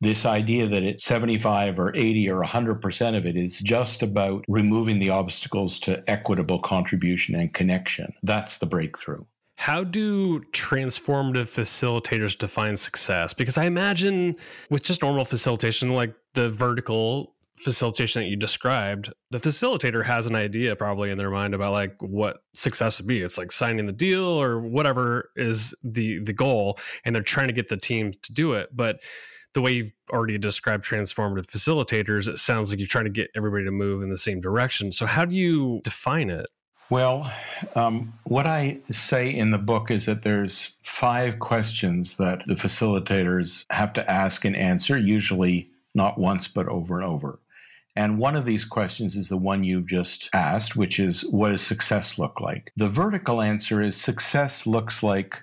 this 0.00 0.24
idea 0.24 0.68
that 0.68 0.82
it's 0.82 1.04
75 1.04 1.78
or 1.78 1.94
80 1.94 2.30
or 2.30 2.42
100% 2.42 3.16
of 3.16 3.26
it 3.26 3.36
is 3.36 3.58
just 3.58 4.02
about 4.02 4.44
removing 4.48 4.98
the 4.98 5.10
obstacles 5.10 5.80
to 5.80 6.08
equitable 6.08 6.60
contribution 6.60 7.34
and 7.34 7.52
connection. 7.52 8.14
That's 8.22 8.58
the 8.58 8.66
breakthrough. 8.66 9.24
How 9.56 9.82
do 9.82 10.40
transformative 10.52 11.48
facilitators 11.48 12.38
define 12.38 12.76
success? 12.76 13.34
Because 13.34 13.58
I 13.58 13.64
imagine 13.64 14.36
with 14.70 14.84
just 14.84 15.02
normal 15.02 15.24
facilitation, 15.24 15.88
like 15.90 16.14
the 16.34 16.48
vertical 16.48 17.34
facilitation 17.58 18.22
that 18.22 18.28
you 18.28 18.36
described, 18.36 19.12
the 19.32 19.38
facilitator 19.38 20.04
has 20.04 20.26
an 20.26 20.36
idea 20.36 20.76
probably 20.76 21.10
in 21.10 21.18
their 21.18 21.30
mind 21.30 21.54
about 21.54 21.72
like 21.72 21.96
what 22.00 22.38
success 22.54 23.00
would 23.00 23.08
be. 23.08 23.20
It's 23.20 23.36
like 23.36 23.50
signing 23.50 23.86
the 23.86 23.92
deal 23.92 24.24
or 24.24 24.60
whatever 24.60 25.30
is 25.34 25.74
the 25.82 26.20
the 26.20 26.32
goal, 26.32 26.78
and 27.04 27.12
they're 27.12 27.22
trying 27.22 27.48
to 27.48 27.54
get 27.54 27.68
the 27.68 27.76
team 27.76 28.12
to 28.12 28.32
do 28.32 28.52
it. 28.52 28.70
But 28.72 29.00
the 29.54 29.60
way 29.60 29.72
you've 29.72 29.92
already 30.10 30.38
described 30.38 30.84
transformative 30.84 31.46
facilitators, 31.46 32.28
it 32.28 32.38
sounds 32.38 32.70
like 32.70 32.78
you're 32.78 32.88
trying 32.88 33.04
to 33.04 33.10
get 33.10 33.30
everybody 33.36 33.64
to 33.64 33.70
move 33.70 34.02
in 34.02 34.08
the 34.08 34.16
same 34.16 34.40
direction. 34.40 34.92
So, 34.92 35.06
how 35.06 35.24
do 35.24 35.34
you 35.34 35.80
define 35.84 36.30
it? 36.30 36.46
Well, 36.90 37.30
um, 37.74 38.14
what 38.24 38.46
I 38.46 38.78
say 38.90 39.28
in 39.28 39.50
the 39.50 39.58
book 39.58 39.90
is 39.90 40.06
that 40.06 40.22
there's 40.22 40.72
five 40.80 41.38
questions 41.38 42.16
that 42.16 42.46
the 42.46 42.54
facilitators 42.54 43.64
have 43.70 43.92
to 43.94 44.10
ask 44.10 44.44
and 44.46 44.56
answer, 44.56 44.96
usually 44.96 45.70
not 45.94 46.18
once, 46.18 46.48
but 46.48 46.66
over 46.68 46.96
and 46.96 47.04
over. 47.04 47.40
And 47.94 48.18
one 48.18 48.36
of 48.36 48.46
these 48.46 48.64
questions 48.64 49.16
is 49.16 49.28
the 49.28 49.36
one 49.36 49.64
you've 49.64 49.88
just 49.88 50.30
asked, 50.32 50.76
which 50.76 51.00
is 51.00 51.22
what 51.22 51.50
does 51.50 51.62
success 51.62 52.18
look 52.18 52.40
like? 52.40 52.72
The 52.76 52.88
vertical 52.88 53.42
answer 53.42 53.82
is 53.82 53.96
success 53.96 54.66
looks 54.66 55.02
like 55.02 55.42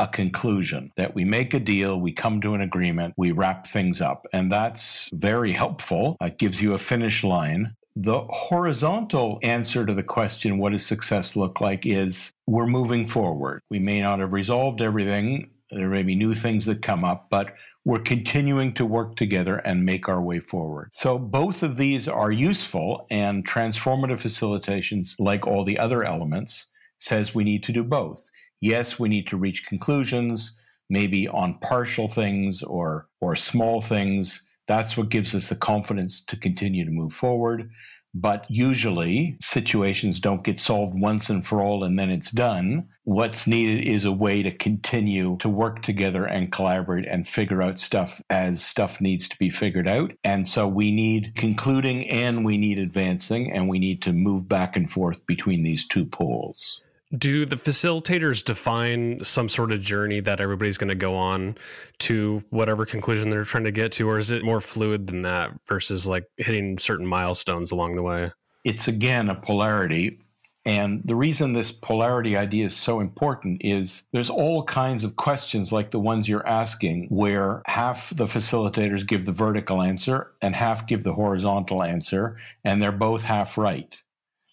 a 0.00 0.08
conclusion 0.08 0.90
that 0.96 1.14
we 1.14 1.26
make 1.26 1.52
a 1.52 1.60
deal, 1.60 2.00
we 2.00 2.10
come 2.10 2.40
to 2.40 2.54
an 2.54 2.62
agreement, 2.62 3.12
we 3.18 3.32
wrap 3.32 3.66
things 3.66 4.00
up. 4.00 4.26
And 4.32 4.50
that's 4.50 5.10
very 5.12 5.52
helpful. 5.52 6.16
It 6.22 6.38
gives 6.38 6.60
you 6.60 6.72
a 6.72 6.78
finish 6.78 7.22
line. 7.22 7.76
The 7.94 8.22
horizontal 8.30 9.38
answer 9.42 9.84
to 9.84 9.92
the 9.92 10.02
question, 10.02 10.56
what 10.56 10.72
does 10.72 10.86
success 10.86 11.36
look 11.36 11.60
like, 11.60 11.84
is 11.84 12.32
we're 12.46 12.66
moving 12.66 13.06
forward. 13.06 13.60
We 13.68 13.78
may 13.78 14.00
not 14.00 14.20
have 14.20 14.32
resolved 14.32 14.80
everything. 14.80 15.50
There 15.70 15.90
may 15.90 16.02
be 16.02 16.14
new 16.14 16.34
things 16.34 16.64
that 16.64 16.80
come 16.80 17.04
up, 17.04 17.28
but 17.28 17.54
we're 17.84 18.00
continuing 18.00 18.72
to 18.74 18.86
work 18.86 19.16
together 19.16 19.56
and 19.56 19.84
make 19.84 20.08
our 20.08 20.22
way 20.22 20.40
forward. 20.40 20.88
So 20.92 21.18
both 21.18 21.62
of 21.62 21.76
these 21.76 22.08
are 22.08 22.32
useful 22.32 23.06
and 23.10 23.46
transformative 23.46 24.22
facilitations, 24.22 25.14
like 25.18 25.46
all 25.46 25.62
the 25.62 25.78
other 25.78 26.02
elements, 26.04 26.66
says 26.98 27.34
we 27.34 27.44
need 27.44 27.62
to 27.64 27.72
do 27.72 27.84
both 27.84 28.30
yes, 28.60 28.98
we 28.98 29.08
need 29.08 29.26
to 29.28 29.36
reach 29.36 29.66
conclusions, 29.66 30.52
maybe 30.88 31.28
on 31.28 31.58
partial 31.58 32.08
things 32.08 32.62
or, 32.62 33.06
or 33.20 33.36
small 33.36 33.80
things. 33.80 34.44
That's 34.66 34.96
what 34.96 35.08
gives 35.08 35.34
us 35.34 35.48
the 35.48 35.56
confidence 35.56 36.20
to 36.26 36.36
continue 36.36 36.84
to 36.84 36.90
move 36.90 37.12
forward. 37.12 37.70
But 38.12 38.44
usually 38.48 39.36
situations 39.40 40.18
don't 40.18 40.42
get 40.42 40.58
solved 40.58 40.98
once 40.98 41.30
and 41.30 41.46
for 41.46 41.60
all 41.60 41.84
and 41.84 41.96
then 41.96 42.10
it's 42.10 42.32
done. 42.32 42.88
What's 43.04 43.46
needed 43.46 43.86
is 43.86 44.04
a 44.04 44.10
way 44.10 44.42
to 44.42 44.50
continue 44.50 45.36
to 45.38 45.48
work 45.48 45.82
together 45.82 46.24
and 46.24 46.50
collaborate 46.50 47.06
and 47.06 47.26
figure 47.26 47.62
out 47.62 47.78
stuff 47.78 48.20
as 48.28 48.64
stuff 48.64 49.00
needs 49.00 49.28
to 49.28 49.38
be 49.38 49.48
figured 49.48 49.86
out. 49.86 50.12
And 50.24 50.48
so 50.48 50.66
we 50.66 50.90
need 50.90 51.34
concluding 51.36 52.08
and 52.08 52.44
we 52.44 52.58
need 52.58 52.78
advancing 52.78 53.52
and 53.52 53.68
we 53.68 53.78
need 53.78 54.02
to 54.02 54.12
move 54.12 54.48
back 54.48 54.76
and 54.76 54.90
forth 54.90 55.24
between 55.26 55.62
these 55.62 55.86
two 55.86 56.04
poles. 56.04 56.80
Do 57.16 57.44
the 57.44 57.56
facilitators 57.56 58.44
define 58.44 59.24
some 59.24 59.48
sort 59.48 59.72
of 59.72 59.80
journey 59.80 60.20
that 60.20 60.38
everybody's 60.38 60.78
going 60.78 60.90
to 60.90 60.94
go 60.94 61.16
on 61.16 61.56
to 62.00 62.44
whatever 62.50 62.86
conclusion 62.86 63.30
they're 63.30 63.44
trying 63.44 63.64
to 63.64 63.72
get 63.72 63.90
to, 63.92 64.08
or 64.08 64.18
is 64.18 64.30
it 64.30 64.44
more 64.44 64.60
fluid 64.60 65.08
than 65.08 65.22
that 65.22 65.50
versus 65.66 66.06
like 66.06 66.24
hitting 66.36 66.78
certain 66.78 67.06
milestones 67.06 67.72
along 67.72 67.92
the 67.92 68.02
way? 68.02 68.30
It's 68.64 68.86
again 68.86 69.28
a 69.28 69.34
polarity. 69.34 70.20
And 70.66 71.02
the 71.04 71.16
reason 71.16 71.52
this 71.54 71.72
polarity 71.72 72.36
idea 72.36 72.66
is 72.66 72.76
so 72.76 73.00
important 73.00 73.62
is 73.64 74.02
there's 74.12 74.28
all 74.30 74.62
kinds 74.64 75.04
of 75.04 75.16
questions 75.16 75.72
like 75.72 75.90
the 75.90 75.98
ones 75.98 76.28
you're 76.28 76.46
asking, 76.46 77.06
where 77.08 77.62
half 77.66 78.14
the 78.14 78.26
facilitators 78.26 79.06
give 79.06 79.24
the 79.24 79.32
vertical 79.32 79.82
answer 79.82 80.32
and 80.42 80.54
half 80.54 80.86
give 80.86 81.02
the 81.02 81.14
horizontal 81.14 81.82
answer, 81.82 82.36
and 82.62 82.80
they're 82.80 82.92
both 82.92 83.24
half 83.24 83.56
right. 83.56 83.96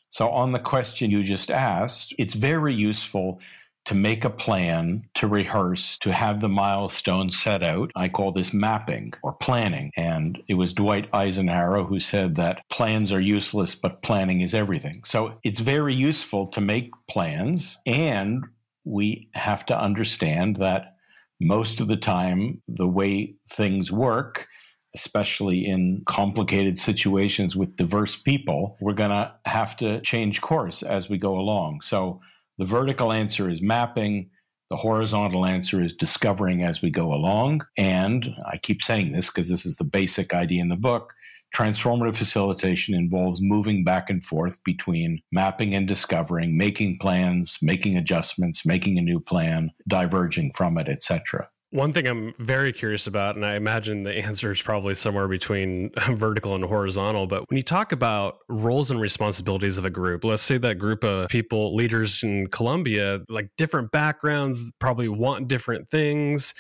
So, 0.10 0.30
on 0.30 0.52
the 0.52 0.60
question 0.60 1.12
you 1.12 1.24
just 1.24 1.52
asked, 1.52 2.14
it's 2.18 2.34
very 2.34 2.74
useful 2.74 3.40
to 3.88 3.96
make 3.96 4.26
a 4.26 4.30
plan, 4.30 5.08
to 5.14 5.28
rehearse, 5.30 5.98
to 6.00 6.12
have 6.12 6.42
the 6.42 6.50
milestones 6.50 7.42
set 7.42 7.64
out. 7.64 7.90
I 7.96 8.10
call 8.10 8.34
this 8.34 8.54
mapping 8.54 9.14
or 9.24 9.32
planning. 9.32 9.94
And 9.96 10.44
it 10.50 10.56
was 10.56 10.74
Dwight 10.74 11.08
Eisenhower 11.14 11.84
who 11.84 12.02
said 12.02 12.36
that 12.36 12.68
plans 12.70 13.14
are 13.14 13.22
useless, 13.22 13.76
but 13.76 14.02
planning 14.02 14.42
is 14.42 14.54
everything. 14.54 15.04
So 15.06 15.40
it's 15.42 15.60
very 15.60 15.96
useful 15.96 16.48
to 16.48 16.60
make 16.60 16.92
plans. 17.10 17.78
And 17.86 18.44
we 18.84 19.30
have 19.36 19.66
to 19.68 19.80
understand 19.80 20.58
that 20.58 20.98
most 21.40 21.80
of 21.80 21.88
the 21.88 21.96
time, 21.96 22.62
the 22.68 22.90
way 22.90 23.36
things 23.50 23.90
work, 23.90 24.50
especially 24.96 25.66
in 25.66 26.04
complicated 26.08 26.78
situations 26.80 27.56
with 27.56 27.76
diverse 27.76 28.16
people, 28.16 28.78
we're 28.82 28.94
going 28.94 29.12
to 29.12 29.32
have 29.46 29.76
to 29.78 30.02
change 30.02 30.42
course 30.42 30.84
as 30.84 31.10
we 31.10 31.18
go 31.18 31.38
along. 31.38 31.82
So 31.82 32.22
the 32.58 32.66
vertical 32.66 33.14
answer 33.14 33.50
is 33.50 33.62
mapping. 33.62 34.30
The 34.70 34.78
horizontal 34.78 35.46
answer 35.46 35.82
is 35.82 35.94
discovering 35.94 36.64
as 36.64 36.82
we 36.82 36.90
go 36.90 37.14
along. 37.14 37.62
And 37.78 38.36
I 38.46 38.58
keep 38.58 38.82
saying 38.82 39.12
this 39.12 39.28
because 39.28 39.50
this 39.50 39.66
is 39.66 39.76
the 39.76 39.84
basic 39.84 40.34
idea 40.34 40.62
in 40.62 40.70
the 40.70 40.76
book. 40.76 41.14
Transformative 41.56 42.18
facilitation 42.18 42.94
involves 42.94 43.42
moving 43.42 43.84
back 43.84 44.10
and 44.10 44.24
forth 44.24 44.62
between 44.64 45.22
mapping 45.32 45.74
and 45.74 45.88
discovering, 45.88 46.58
making 46.58 46.98
plans, 47.00 47.58
making 47.62 47.96
adjustments, 47.96 48.66
making 48.66 48.98
a 48.98 49.02
new 49.02 49.20
plan, 49.20 49.72
diverging 49.88 50.52
from 50.54 50.78
it, 50.78 50.90
etc. 50.90 51.48
One 51.72 51.92
thing 51.92 52.08
I'm 52.08 52.34
very 52.40 52.72
curious 52.72 53.08
about, 53.08 53.36
and 53.36 53.46
I 53.46 53.56
imagine 53.56 54.04
the 54.04 54.14
answer 54.26 54.52
is 54.52 54.62
probably 54.62 54.96
somewhere 54.96 55.28
between 55.28 55.92
um, 56.08 56.16
vertical 56.16 56.56
and 56.56 56.64
horizontal, 56.64 57.28
but 57.28 57.50
when 57.50 57.58
you 57.58 57.64
talk 57.64 57.92
about 57.92 58.38
roles 58.48 58.90
and 58.90 59.02
responsibilities 59.02 59.78
of 59.78 59.84
a 59.84 59.90
group, 59.90 60.24
let's 60.24 60.42
say 60.42 60.58
that 60.60 60.76
group 60.76 61.04
of 61.04 61.30
people, 61.30 61.76
leaders 61.76 62.24
in 62.24 62.48
Colombia, 62.48 63.20
like 63.28 63.50
different 63.58 63.92
backgrounds, 63.92 64.72
probably 64.80 65.10
want 65.10 65.50
different 65.50 65.90
things. 65.90 66.54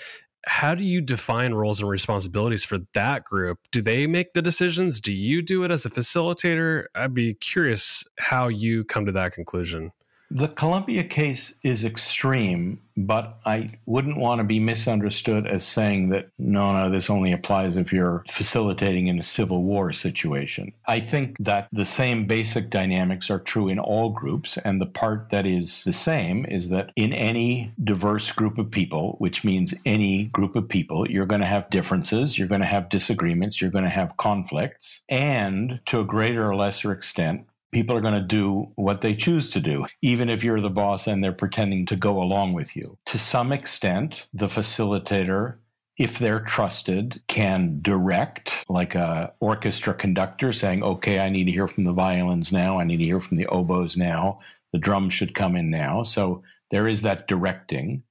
How 0.45 0.75
do 0.75 0.83
you 0.83 1.01
define 1.01 1.53
roles 1.53 1.81
and 1.81 1.89
responsibilities 1.89 2.63
for 2.63 2.79
that 2.93 3.23
group? 3.23 3.59
Do 3.71 3.81
they 3.81 4.07
make 4.07 4.33
the 4.33 4.41
decisions? 4.41 4.99
Do 4.99 5.13
you 5.13 5.41
do 5.41 5.63
it 5.63 5.71
as 5.71 5.85
a 5.85 5.89
facilitator? 5.89 6.85
I'd 6.95 7.13
be 7.13 7.33
curious 7.33 8.05
how 8.17 8.47
you 8.47 8.83
come 8.85 9.05
to 9.05 9.11
that 9.13 9.33
conclusion. 9.33 9.91
The 10.29 10.49
Colombia 10.49 11.05
case 11.05 11.55
is 11.63 11.85
extreme, 11.85 12.81
but 12.97 13.39
I 13.45 13.69
wouldn't 13.85 14.17
want 14.17 14.39
to 14.39 14.43
be 14.43 14.59
misunderstood 14.59 15.47
as 15.47 15.63
saying 15.63 16.09
that 16.09 16.27
no, 16.37 16.73
no, 16.73 16.89
this 16.89 17.09
only 17.09 17.31
applies 17.31 17.77
if 17.77 17.93
you're 17.93 18.25
facilitating 18.29 19.07
in 19.07 19.19
a 19.19 19.23
civil 19.23 19.63
war 19.63 19.93
situation. 19.93 20.73
I 20.85 20.99
think 20.99 21.37
that 21.39 21.69
the 21.71 21.85
same 21.85 22.25
basic 22.25 22.69
dynamics 22.69 23.29
are 23.29 23.39
true 23.39 23.69
in 23.69 23.79
all 23.79 24.09
groups, 24.09 24.57
and 24.57 24.81
the 24.81 24.85
part 24.85 25.29
that 25.29 25.45
is 25.45 25.83
the 25.85 25.93
same 25.93 26.45
is 26.45 26.69
that 26.69 26.91
in 26.97 27.13
any 27.13 27.71
diverse 27.81 28.31
group 28.33 28.57
of 28.57 28.69
people, 28.69 29.15
which 29.19 29.45
means 29.45 29.73
any 29.85 30.25
group 30.25 30.57
of 30.57 30.67
people, 30.67 31.09
you're 31.09 31.25
going 31.25 31.41
to 31.41 31.47
have 31.47 31.69
differences, 31.69 32.37
you're 32.37 32.49
going 32.49 32.61
to 32.61 32.67
have 32.67 32.89
disagreements, 32.89 33.61
you're 33.61 33.71
going 33.71 33.85
to 33.85 33.89
have 33.89 34.17
conflicts, 34.17 35.01
and 35.07 35.79
to 35.85 36.01
a 36.01 36.05
greater 36.05 36.49
or 36.49 36.55
lesser 36.55 36.91
extent, 36.91 37.47
people 37.71 37.95
are 37.95 38.01
going 38.01 38.13
to 38.13 38.21
do 38.21 38.71
what 38.75 39.01
they 39.01 39.15
choose 39.15 39.49
to 39.51 39.59
do, 39.59 39.85
even 40.01 40.29
if 40.29 40.43
you're 40.43 40.61
the 40.61 40.69
boss 40.69 41.07
and 41.07 41.23
they're 41.23 41.31
pretending 41.31 41.85
to 41.87 41.95
go 41.95 42.21
along 42.21 42.53
with 42.53 42.75
you. 42.75 42.97
To 43.07 43.17
some 43.17 43.51
extent, 43.51 44.27
the 44.33 44.47
facilitator 44.47 45.57
if 45.97 46.19
they're 46.19 46.39
trusted, 46.39 47.21
can 47.27 47.79
direct 47.81 48.65
like 48.69 48.93
a 48.93 49.33
orchestra 49.39 49.93
conductor 49.93 50.53
saying, 50.53 50.83
okay, 50.83 51.19
I 51.19 51.29
need 51.29 51.45
to 51.45 51.51
hear 51.51 51.67
from 51.67 51.85
the 51.85 51.91
violins 51.91 52.51
now. 52.51 52.79
I 52.79 52.83
need 52.83 52.97
to 52.97 53.05
hear 53.05 53.19
from 53.19 53.37
the 53.37 53.47
oboes 53.47 53.97
now. 53.97 54.39
The 54.73 54.79
drums 54.79 55.13
should 55.13 55.33
come 55.33 55.55
in 55.55 55.71
now. 55.71 56.03
So 56.03 56.43
there 56.69 56.87
is 56.87 57.01
that 57.01 57.27
directing. 57.27 58.03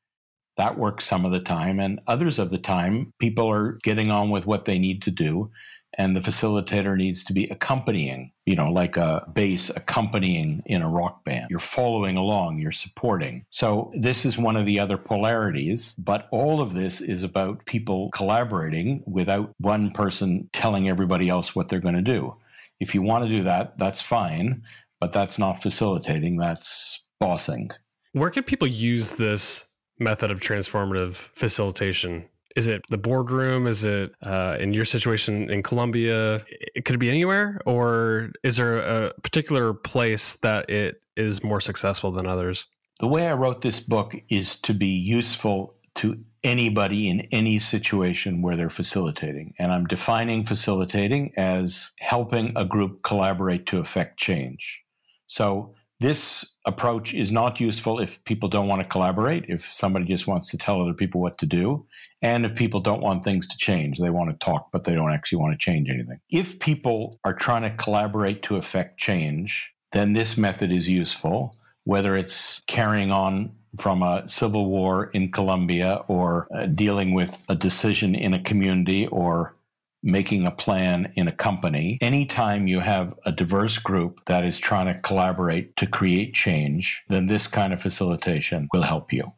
That 0.56 0.78
works 0.78 1.04
some 1.04 1.24
of 1.24 1.32
the 1.32 1.40
time. 1.40 1.78
And 1.78 2.00
others 2.06 2.38
of 2.38 2.50
the 2.50 2.58
time, 2.58 3.12
people 3.20 3.48
are 3.48 3.78
getting 3.84 4.10
on 4.10 4.30
with 4.30 4.46
what 4.46 4.64
they 4.64 4.78
need 4.78 5.02
to 5.02 5.10
do 5.10 5.50
and 5.96 6.14
the 6.14 6.20
facilitator 6.20 6.96
needs 6.96 7.24
to 7.24 7.32
be 7.32 7.44
accompanying, 7.46 8.32
you 8.44 8.54
know, 8.54 8.70
like 8.70 8.96
a 8.96 9.26
bass 9.32 9.70
accompanying 9.74 10.62
in 10.66 10.82
a 10.82 10.88
rock 10.88 11.24
band. 11.24 11.46
You're 11.50 11.58
following 11.58 12.16
along, 12.16 12.58
you're 12.58 12.72
supporting. 12.72 13.46
So 13.50 13.90
this 13.94 14.24
is 14.24 14.36
one 14.36 14.56
of 14.56 14.66
the 14.66 14.78
other 14.78 14.98
polarities, 14.98 15.94
but 15.94 16.28
all 16.30 16.60
of 16.60 16.74
this 16.74 17.00
is 17.00 17.22
about 17.22 17.64
people 17.64 18.10
collaborating 18.10 19.02
without 19.06 19.52
one 19.58 19.90
person 19.90 20.50
telling 20.52 20.88
everybody 20.88 21.28
else 21.28 21.54
what 21.54 21.68
they're 21.68 21.80
going 21.80 21.94
to 21.94 22.02
do. 22.02 22.36
If 22.78 22.94
you 22.94 23.00
want 23.00 23.24
to 23.24 23.30
do 23.30 23.42
that, 23.44 23.78
that's 23.78 24.02
fine, 24.02 24.62
but 25.00 25.12
that's 25.12 25.38
not 25.38 25.62
facilitating, 25.62 26.36
that's 26.36 27.00
bossing. 27.18 27.70
Where 28.12 28.30
can 28.30 28.42
people 28.42 28.68
use 28.68 29.12
this 29.12 29.64
method 29.98 30.30
of 30.30 30.40
transformative 30.40 31.14
facilitation 31.14 32.28
is 32.56 32.66
it 32.66 32.82
the 32.88 32.98
boardroom? 32.98 33.66
Is 33.66 33.84
it 33.84 34.14
uh, 34.22 34.56
in 34.58 34.72
your 34.72 34.86
situation 34.86 35.50
in 35.50 35.62
Colombia? 35.62 36.42
It, 36.48 36.84
could 36.84 36.96
it 36.96 36.98
be 36.98 37.10
anywhere, 37.10 37.60
or 37.66 38.32
is 38.42 38.56
there 38.56 38.78
a 38.78 39.12
particular 39.22 39.74
place 39.74 40.36
that 40.36 40.68
it 40.70 41.02
is 41.16 41.44
more 41.44 41.60
successful 41.60 42.10
than 42.10 42.26
others? 42.26 42.66
The 42.98 43.06
way 43.06 43.28
I 43.28 43.34
wrote 43.34 43.60
this 43.60 43.78
book 43.78 44.16
is 44.30 44.58
to 44.60 44.72
be 44.72 44.88
useful 44.88 45.74
to 45.96 46.18
anybody 46.42 47.08
in 47.08 47.20
any 47.32 47.58
situation 47.58 48.40
where 48.40 48.56
they're 48.56 48.70
facilitating. 48.70 49.54
And 49.58 49.72
I'm 49.72 49.86
defining 49.86 50.44
facilitating 50.44 51.32
as 51.36 51.90
helping 51.98 52.52
a 52.56 52.64
group 52.64 53.02
collaborate 53.02 53.66
to 53.66 53.78
affect 53.78 54.18
change. 54.18 54.82
So 55.26 55.74
this 56.00 56.46
approach 56.66 57.14
is 57.14 57.30
not 57.32 57.60
useful 57.60 58.00
if 58.00 58.22
people 58.24 58.48
don't 58.48 58.68
want 58.68 58.82
to 58.82 58.88
collaborate, 58.88 59.44
if 59.48 59.66
somebody 59.72 60.04
just 60.04 60.26
wants 60.26 60.50
to 60.50 60.58
tell 60.58 60.82
other 60.82 60.92
people 60.92 61.20
what 61.20 61.38
to 61.38 61.46
do, 61.46 61.86
and 62.22 62.44
if 62.44 62.54
people 62.54 62.80
don't 62.80 63.00
want 63.00 63.24
things 63.24 63.46
to 63.46 63.56
change. 63.56 63.98
They 63.98 64.10
want 64.10 64.30
to 64.30 64.44
talk, 64.44 64.70
but 64.72 64.84
they 64.84 64.94
don't 64.94 65.12
actually 65.12 65.38
want 65.38 65.58
to 65.58 65.64
change 65.64 65.88
anything. 65.88 66.20
If 66.30 66.58
people 66.58 67.18
are 67.24 67.34
trying 67.34 67.62
to 67.62 67.70
collaborate 67.70 68.42
to 68.44 68.56
affect 68.56 68.98
change, 68.98 69.72
then 69.92 70.12
this 70.12 70.36
method 70.36 70.70
is 70.70 70.88
useful, 70.88 71.54
whether 71.84 72.16
it's 72.16 72.60
carrying 72.66 73.10
on 73.10 73.52
from 73.78 74.02
a 74.02 74.26
civil 74.26 74.66
war 74.66 75.10
in 75.12 75.30
Colombia 75.30 76.00
or 76.08 76.48
uh, 76.54 76.66
dealing 76.66 77.14
with 77.14 77.44
a 77.48 77.54
decision 77.54 78.14
in 78.14 78.34
a 78.34 78.42
community 78.42 79.06
or 79.08 79.55
making 80.02 80.46
a 80.46 80.50
plan 80.50 81.12
in 81.16 81.28
a 81.28 81.32
company. 81.32 81.98
Anytime 82.00 82.66
you 82.66 82.80
have 82.80 83.14
a 83.24 83.32
diverse 83.32 83.78
group 83.78 84.24
that 84.26 84.44
is 84.44 84.58
trying 84.58 84.92
to 84.92 85.00
collaborate 85.00 85.76
to 85.76 85.86
create 85.86 86.34
change, 86.34 87.02
then 87.08 87.26
this 87.26 87.46
kind 87.46 87.72
of 87.72 87.82
facilitation 87.82 88.68
will 88.72 88.82
help 88.82 89.12
you. 89.12 89.32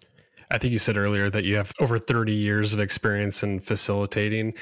I 0.51 0.59
think 0.59 0.73
you 0.73 0.79
said 0.79 0.97
earlier 0.97 1.29
that 1.29 1.45
you 1.45 1.57
have 1.57 1.73
over 1.79 1.99
30 1.99 2.33
years 2.33 2.73
of 2.73 2.81
experience 2.81 3.43
in 3.43 3.61
facilitating. 3.61 4.55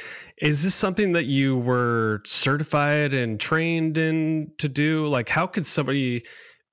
Is 0.43 0.63
this 0.65 0.75
something 0.75 1.13
that 1.13 1.27
you 1.27 1.57
were 1.59 2.23
certified 2.25 3.15
and 3.15 3.39
trained 3.39 3.97
in 3.97 4.51
to 4.59 4.69
do? 4.69 5.07
Like, 5.07 5.29
how 5.29 5.47
could 5.47 5.65
somebody 5.65 6.25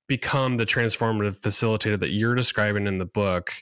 become 0.08 0.56
the 0.56 0.64
transformative 0.64 1.40
facilitator 1.40 1.98
that 2.00 2.10
you're 2.10 2.34
describing 2.34 2.86
in 2.86 2.98
the 2.98 3.04
book? 3.04 3.52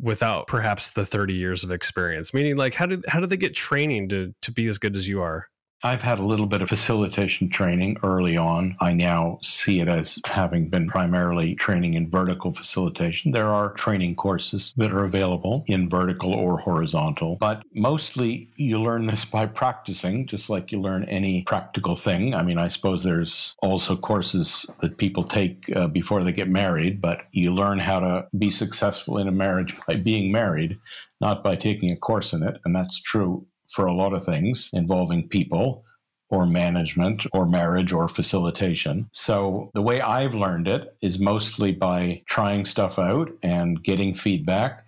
Without 0.00 0.46
perhaps 0.46 0.90
the 0.90 1.04
30 1.04 1.34
years 1.34 1.64
of 1.64 1.70
experience? 1.70 2.32
Meaning 2.34 2.56
like 2.56 2.74
how 2.74 2.86
did 2.86 3.04
how 3.08 3.20
do 3.20 3.26
they 3.26 3.36
get 3.36 3.54
training 3.54 4.08
to 4.10 4.34
to 4.42 4.52
be 4.52 4.66
as 4.66 4.78
good 4.78 4.96
as 4.96 5.08
you 5.08 5.22
are 5.22 5.48
I've 5.84 6.02
had 6.02 6.20
a 6.20 6.24
little 6.24 6.46
bit 6.46 6.62
of 6.62 6.68
facilitation 6.68 7.48
training 7.48 7.96
early 8.04 8.36
on. 8.36 8.76
I 8.80 8.92
now 8.92 9.38
see 9.42 9.80
it 9.80 9.88
as 9.88 10.20
having 10.24 10.68
been 10.68 10.86
primarily 10.86 11.56
training 11.56 11.94
in 11.94 12.08
vertical 12.08 12.52
facilitation. 12.52 13.32
There 13.32 13.48
are 13.48 13.72
training 13.72 14.14
courses 14.14 14.72
that 14.76 14.92
are 14.92 15.02
available 15.02 15.64
in 15.66 15.90
vertical 15.90 16.32
or 16.32 16.58
horizontal, 16.58 17.36
but 17.40 17.64
mostly 17.74 18.48
you 18.54 18.80
learn 18.80 19.06
this 19.06 19.24
by 19.24 19.46
practicing, 19.46 20.28
just 20.28 20.48
like 20.48 20.70
you 20.70 20.80
learn 20.80 21.04
any 21.04 21.42
practical 21.42 21.96
thing. 21.96 22.32
I 22.32 22.44
mean, 22.44 22.58
I 22.58 22.68
suppose 22.68 23.02
there's 23.02 23.56
also 23.60 23.96
courses 23.96 24.64
that 24.82 24.98
people 24.98 25.24
take 25.24 25.64
uh, 25.74 25.88
before 25.88 26.22
they 26.22 26.32
get 26.32 26.48
married, 26.48 27.00
but 27.00 27.22
you 27.32 27.52
learn 27.52 27.80
how 27.80 27.98
to 27.98 28.28
be 28.38 28.50
successful 28.50 29.18
in 29.18 29.26
a 29.26 29.32
marriage 29.32 29.76
by 29.88 29.96
being 29.96 30.30
married, 30.30 30.78
not 31.20 31.42
by 31.42 31.56
taking 31.56 31.90
a 31.90 31.96
course 31.96 32.32
in 32.32 32.44
it. 32.44 32.60
And 32.64 32.72
that's 32.72 33.00
true 33.00 33.46
for 33.72 33.86
a 33.86 33.94
lot 33.94 34.12
of 34.12 34.24
things 34.24 34.70
involving 34.72 35.28
people 35.28 35.84
or 36.30 36.46
management 36.46 37.24
or 37.32 37.44
marriage 37.44 37.92
or 37.92 38.08
facilitation. 38.08 39.08
So 39.12 39.70
the 39.74 39.82
way 39.82 40.00
I've 40.00 40.34
learned 40.34 40.66
it 40.66 40.96
is 41.02 41.18
mostly 41.18 41.72
by 41.72 42.22
trying 42.26 42.64
stuff 42.64 42.98
out 42.98 43.30
and 43.42 43.82
getting 43.82 44.14
feedback 44.14 44.84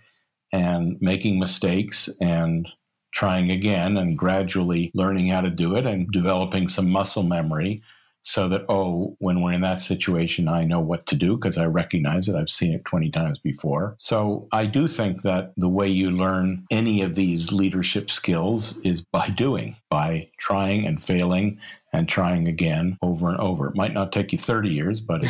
and 0.52 0.96
making 1.00 1.38
mistakes 1.38 2.08
and 2.20 2.68
trying 3.12 3.50
again 3.50 3.96
and 3.96 4.18
gradually 4.18 4.90
learning 4.94 5.28
how 5.28 5.40
to 5.40 5.50
do 5.50 5.76
it 5.76 5.86
and 5.86 6.10
developing 6.10 6.68
some 6.68 6.90
muscle 6.90 7.22
memory 7.22 7.82
so 8.24 8.48
that, 8.48 8.64
oh, 8.68 9.16
when 9.20 9.42
we're 9.42 9.52
in 9.52 9.60
that 9.60 9.80
situation, 9.80 10.48
I 10.48 10.64
know 10.64 10.80
what 10.80 11.06
to 11.06 11.14
do 11.14 11.36
because 11.36 11.58
I 11.58 11.66
recognize 11.66 12.26
it. 12.26 12.34
I've 12.34 12.48
seen 12.48 12.72
it 12.72 12.84
20 12.86 13.10
times 13.10 13.38
before. 13.38 13.94
So 13.98 14.48
I 14.50 14.66
do 14.66 14.88
think 14.88 15.22
that 15.22 15.52
the 15.56 15.68
way 15.68 15.88
you 15.88 16.10
learn 16.10 16.64
any 16.70 17.02
of 17.02 17.14
these 17.14 17.52
leadership 17.52 18.10
skills 18.10 18.78
is 18.82 19.02
by 19.02 19.28
doing, 19.28 19.76
by 19.90 20.30
trying 20.38 20.86
and 20.86 21.02
failing 21.02 21.60
and 21.94 22.08
trying 22.08 22.48
again 22.48 22.96
over 23.02 23.28
and 23.28 23.38
over. 23.38 23.68
It 23.68 23.76
might 23.76 23.92
not 23.92 24.12
take 24.12 24.32
you 24.32 24.38
30 24.38 24.68
years, 24.68 25.00
but 25.00 25.22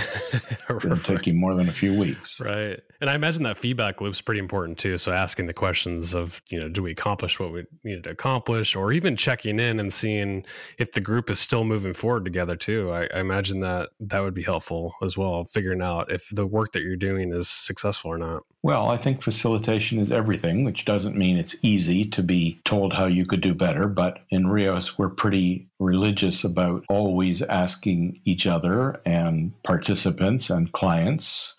it'll 0.70 0.96
take 1.04 1.26
you 1.26 1.34
more 1.34 1.54
than 1.54 1.68
a 1.68 1.72
few 1.72 1.94
weeks. 1.94 2.40
Right. 2.40 2.80
And 3.00 3.10
I 3.10 3.14
imagine 3.14 3.42
that 3.42 3.58
feedback 3.58 4.00
loop's 4.00 4.22
pretty 4.22 4.38
important 4.38 4.78
too. 4.78 4.96
So 4.96 5.12
asking 5.12 5.44
the 5.44 5.52
questions 5.52 6.14
of, 6.14 6.40
you 6.48 6.58
know, 6.58 6.68
do 6.68 6.82
we 6.82 6.90
accomplish 6.90 7.38
what 7.38 7.52
we 7.52 7.64
needed 7.84 8.04
to 8.04 8.10
accomplish 8.10 8.74
or 8.74 8.92
even 8.92 9.14
checking 9.14 9.60
in 9.60 9.78
and 9.78 9.92
seeing 9.92 10.46
if 10.78 10.92
the 10.92 11.02
group 11.02 11.28
is 11.28 11.38
still 11.38 11.64
moving 11.64 11.92
forward 11.92 12.24
together 12.24 12.56
too. 12.56 12.90
I, 12.92 13.08
I 13.14 13.20
imagine 13.20 13.60
that 13.60 13.90
that 14.00 14.20
would 14.20 14.34
be 14.34 14.42
helpful 14.42 14.94
as 15.02 15.18
well, 15.18 15.44
figuring 15.44 15.82
out 15.82 16.10
if 16.10 16.30
the 16.30 16.46
work 16.46 16.72
that 16.72 16.82
you're 16.82 16.96
doing 16.96 17.30
is 17.32 17.48
successful 17.48 18.10
or 18.10 18.18
not. 18.18 18.42
Well, 18.62 18.88
I 18.88 18.96
think 18.96 19.20
facilitation 19.20 19.98
is 19.98 20.10
everything, 20.10 20.64
which 20.64 20.86
doesn't 20.86 21.18
mean 21.18 21.36
it's 21.36 21.56
easy 21.60 22.06
to 22.06 22.22
be 22.22 22.62
told 22.64 22.94
how 22.94 23.04
you 23.04 23.26
could 23.26 23.42
do 23.42 23.54
better. 23.54 23.86
But 23.86 24.20
in 24.30 24.46
Reos, 24.46 24.96
we're 24.96 25.10
pretty 25.10 25.68
religious 25.78 26.44
about 26.44 26.84
always 26.88 27.42
asking 27.42 28.20
each 28.24 28.46
other 28.46 29.00
and 29.04 29.52
participants 29.62 30.50
and 30.50 30.72
clients 30.72 31.54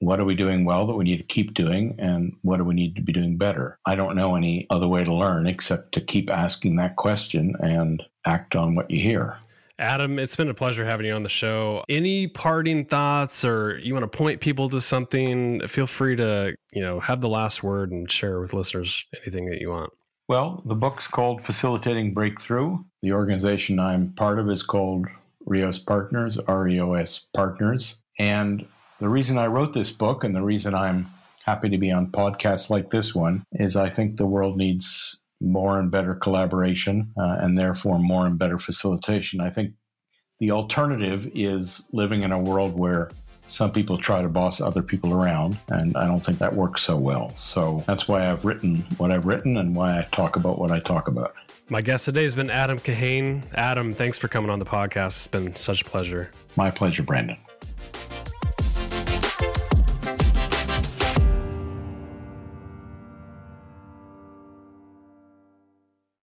what 0.00 0.20
are 0.20 0.24
we 0.24 0.34
doing 0.34 0.64
well 0.64 0.86
that 0.86 0.96
we 0.96 1.04
need 1.04 1.16
to 1.16 1.22
keep 1.22 1.54
doing 1.54 1.94
and 1.98 2.34
what 2.42 2.58
do 2.58 2.64
we 2.64 2.74
need 2.74 2.96
to 2.96 3.02
be 3.02 3.12
doing 3.12 3.36
better 3.36 3.78
i 3.86 3.94
don't 3.94 4.16
know 4.16 4.34
any 4.34 4.66
other 4.70 4.88
way 4.88 5.04
to 5.04 5.14
learn 5.14 5.46
except 5.46 5.92
to 5.92 6.00
keep 6.00 6.30
asking 6.30 6.76
that 6.76 6.96
question 6.96 7.54
and 7.60 8.02
act 8.24 8.56
on 8.56 8.74
what 8.74 8.90
you 8.90 9.00
hear 9.00 9.38
Adam, 9.78 10.20
it's 10.20 10.36
been 10.36 10.48
a 10.48 10.54
pleasure 10.54 10.84
having 10.84 11.06
you 11.06 11.14
on 11.14 11.24
the 11.24 11.28
show. 11.28 11.82
Any 11.88 12.28
parting 12.28 12.84
thoughts 12.84 13.44
or 13.44 13.78
you 13.78 13.92
want 13.92 14.04
to 14.04 14.16
point 14.16 14.40
people 14.40 14.68
to 14.70 14.80
something, 14.80 15.66
feel 15.66 15.88
free 15.88 16.14
to, 16.14 16.54
you 16.72 16.80
know, 16.80 17.00
have 17.00 17.20
the 17.20 17.28
last 17.28 17.64
word 17.64 17.90
and 17.90 18.10
share 18.10 18.38
with 18.40 18.54
listeners 18.54 19.04
anything 19.16 19.46
that 19.46 19.60
you 19.60 19.70
want. 19.70 19.92
Well, 20.26 20.62
the 20.64 20.74
book's 20.74 21.06
called 21.06 21.42
Facilitating 21.42 22.14
Breakthrough. 22.14 22.78
The 23.02 23.12
organization 23.12 23.78
I'm 23.78 24.12
part 24.12 24.38
of 24.38 24.48
is 24.48 24.62
called 24.62 25.06
Reos 25.44 25.78
Partners, 25.78 26.38
R 26.38 26.66
E 26.66 26.80
O 26.80 26.94
S 26.94 27.26
Partners. 27.34 28.00
And 28.18 28.66
the 29.00 29.10
reason 29.10 29.36
I 29.36 29.46
wrote 29.46 29.74
this 29.74 29.90
book 29.90 30.24
and 30.24 30.34
the 30.34 30.42
reason 30.42 30.74
I'm 30.74 31.10
happy 31.44 31.68
to 31.68 31.76
be 31.76 31.90
on 31.90 32.10
podcasts 32.10 32.70
like 32.70 32.88
this 32.88 33.14
one 33.14 33.44
is 33.52 33.76
I 33.76 33.90
think 33.90 34.16
the 34.16 34.26
world 34.26 34.56
needs 34.56 35.14
more 35.42 35.78
and 35.78 35.90
better 35.90 36.14
collaboration 36.14 37.12
uh, 37.18 37.36
and 37.38 37.58
therefore 37.58 37.98
more 37.98 38.26
and 38.26 38.38
better 38.38 38.58
facilitation. 38.58 39.42
I 39.42 39.50
think 39.50 39.74
the 40.40 40.52
alternative 40.52 41.30
is 41.34 41.82
living 41.92 42.22
in 42.22 42.32
a 42.32 42.40
world 42.40 42.78
where 42.78 43.10
some 43.46 43.72
people 43.72 43.98
try 43.98 44.22
to 44.22 44.28
boss 44.28 44.60
other 44.60 44.82
people 44.82 45.12
around, 45.12 45.58
and 45.68 45.96
I 45.96 46.06
don't 46.06 46.24
think 46.24 46.38
that 46.38 46.54
works 46.54 46.82
so 46.82 46.96
well. 46.96 47.34
So 47.36 47.84
that's 47.86 48.08
why 48.08 48.30
I've 48.30 48.44
written 48.44 48.84
what 48.96 49.10
I've 49.10 49.26
written 49.26 49.56
and 49.56 49.74
why 49.74 49.98
I 49.98 50.08
talk 50.12 50.36
about 50.36 50.58
what 50.58 50.70
I 50.70 50.80
talk 50.80 51.08
about. 51.08 51.34
My 51.68 51.80
guest 51.80 52.04
today 52.04 52.24
has 52.24 52.34
been 52.34 52.50
Adam 52.50 52.78
Kahane. 52.78 53.42
Adam, 53.54 53.94
thanks 53.94 54.18
for 54.18 54.28
coming 54.28 54.50
on 54.50 54.58
the 54.58 54.66
podcast. 54.66 55.06
It's 55.06 55.26
been 55.26 55.56
such 55.56 55.82
a 55.82 55.84
pleasure. 55.84 56.30
My 56.56 56.70
pleasure, 56.70 57.02
Brandon. 57.02 57.38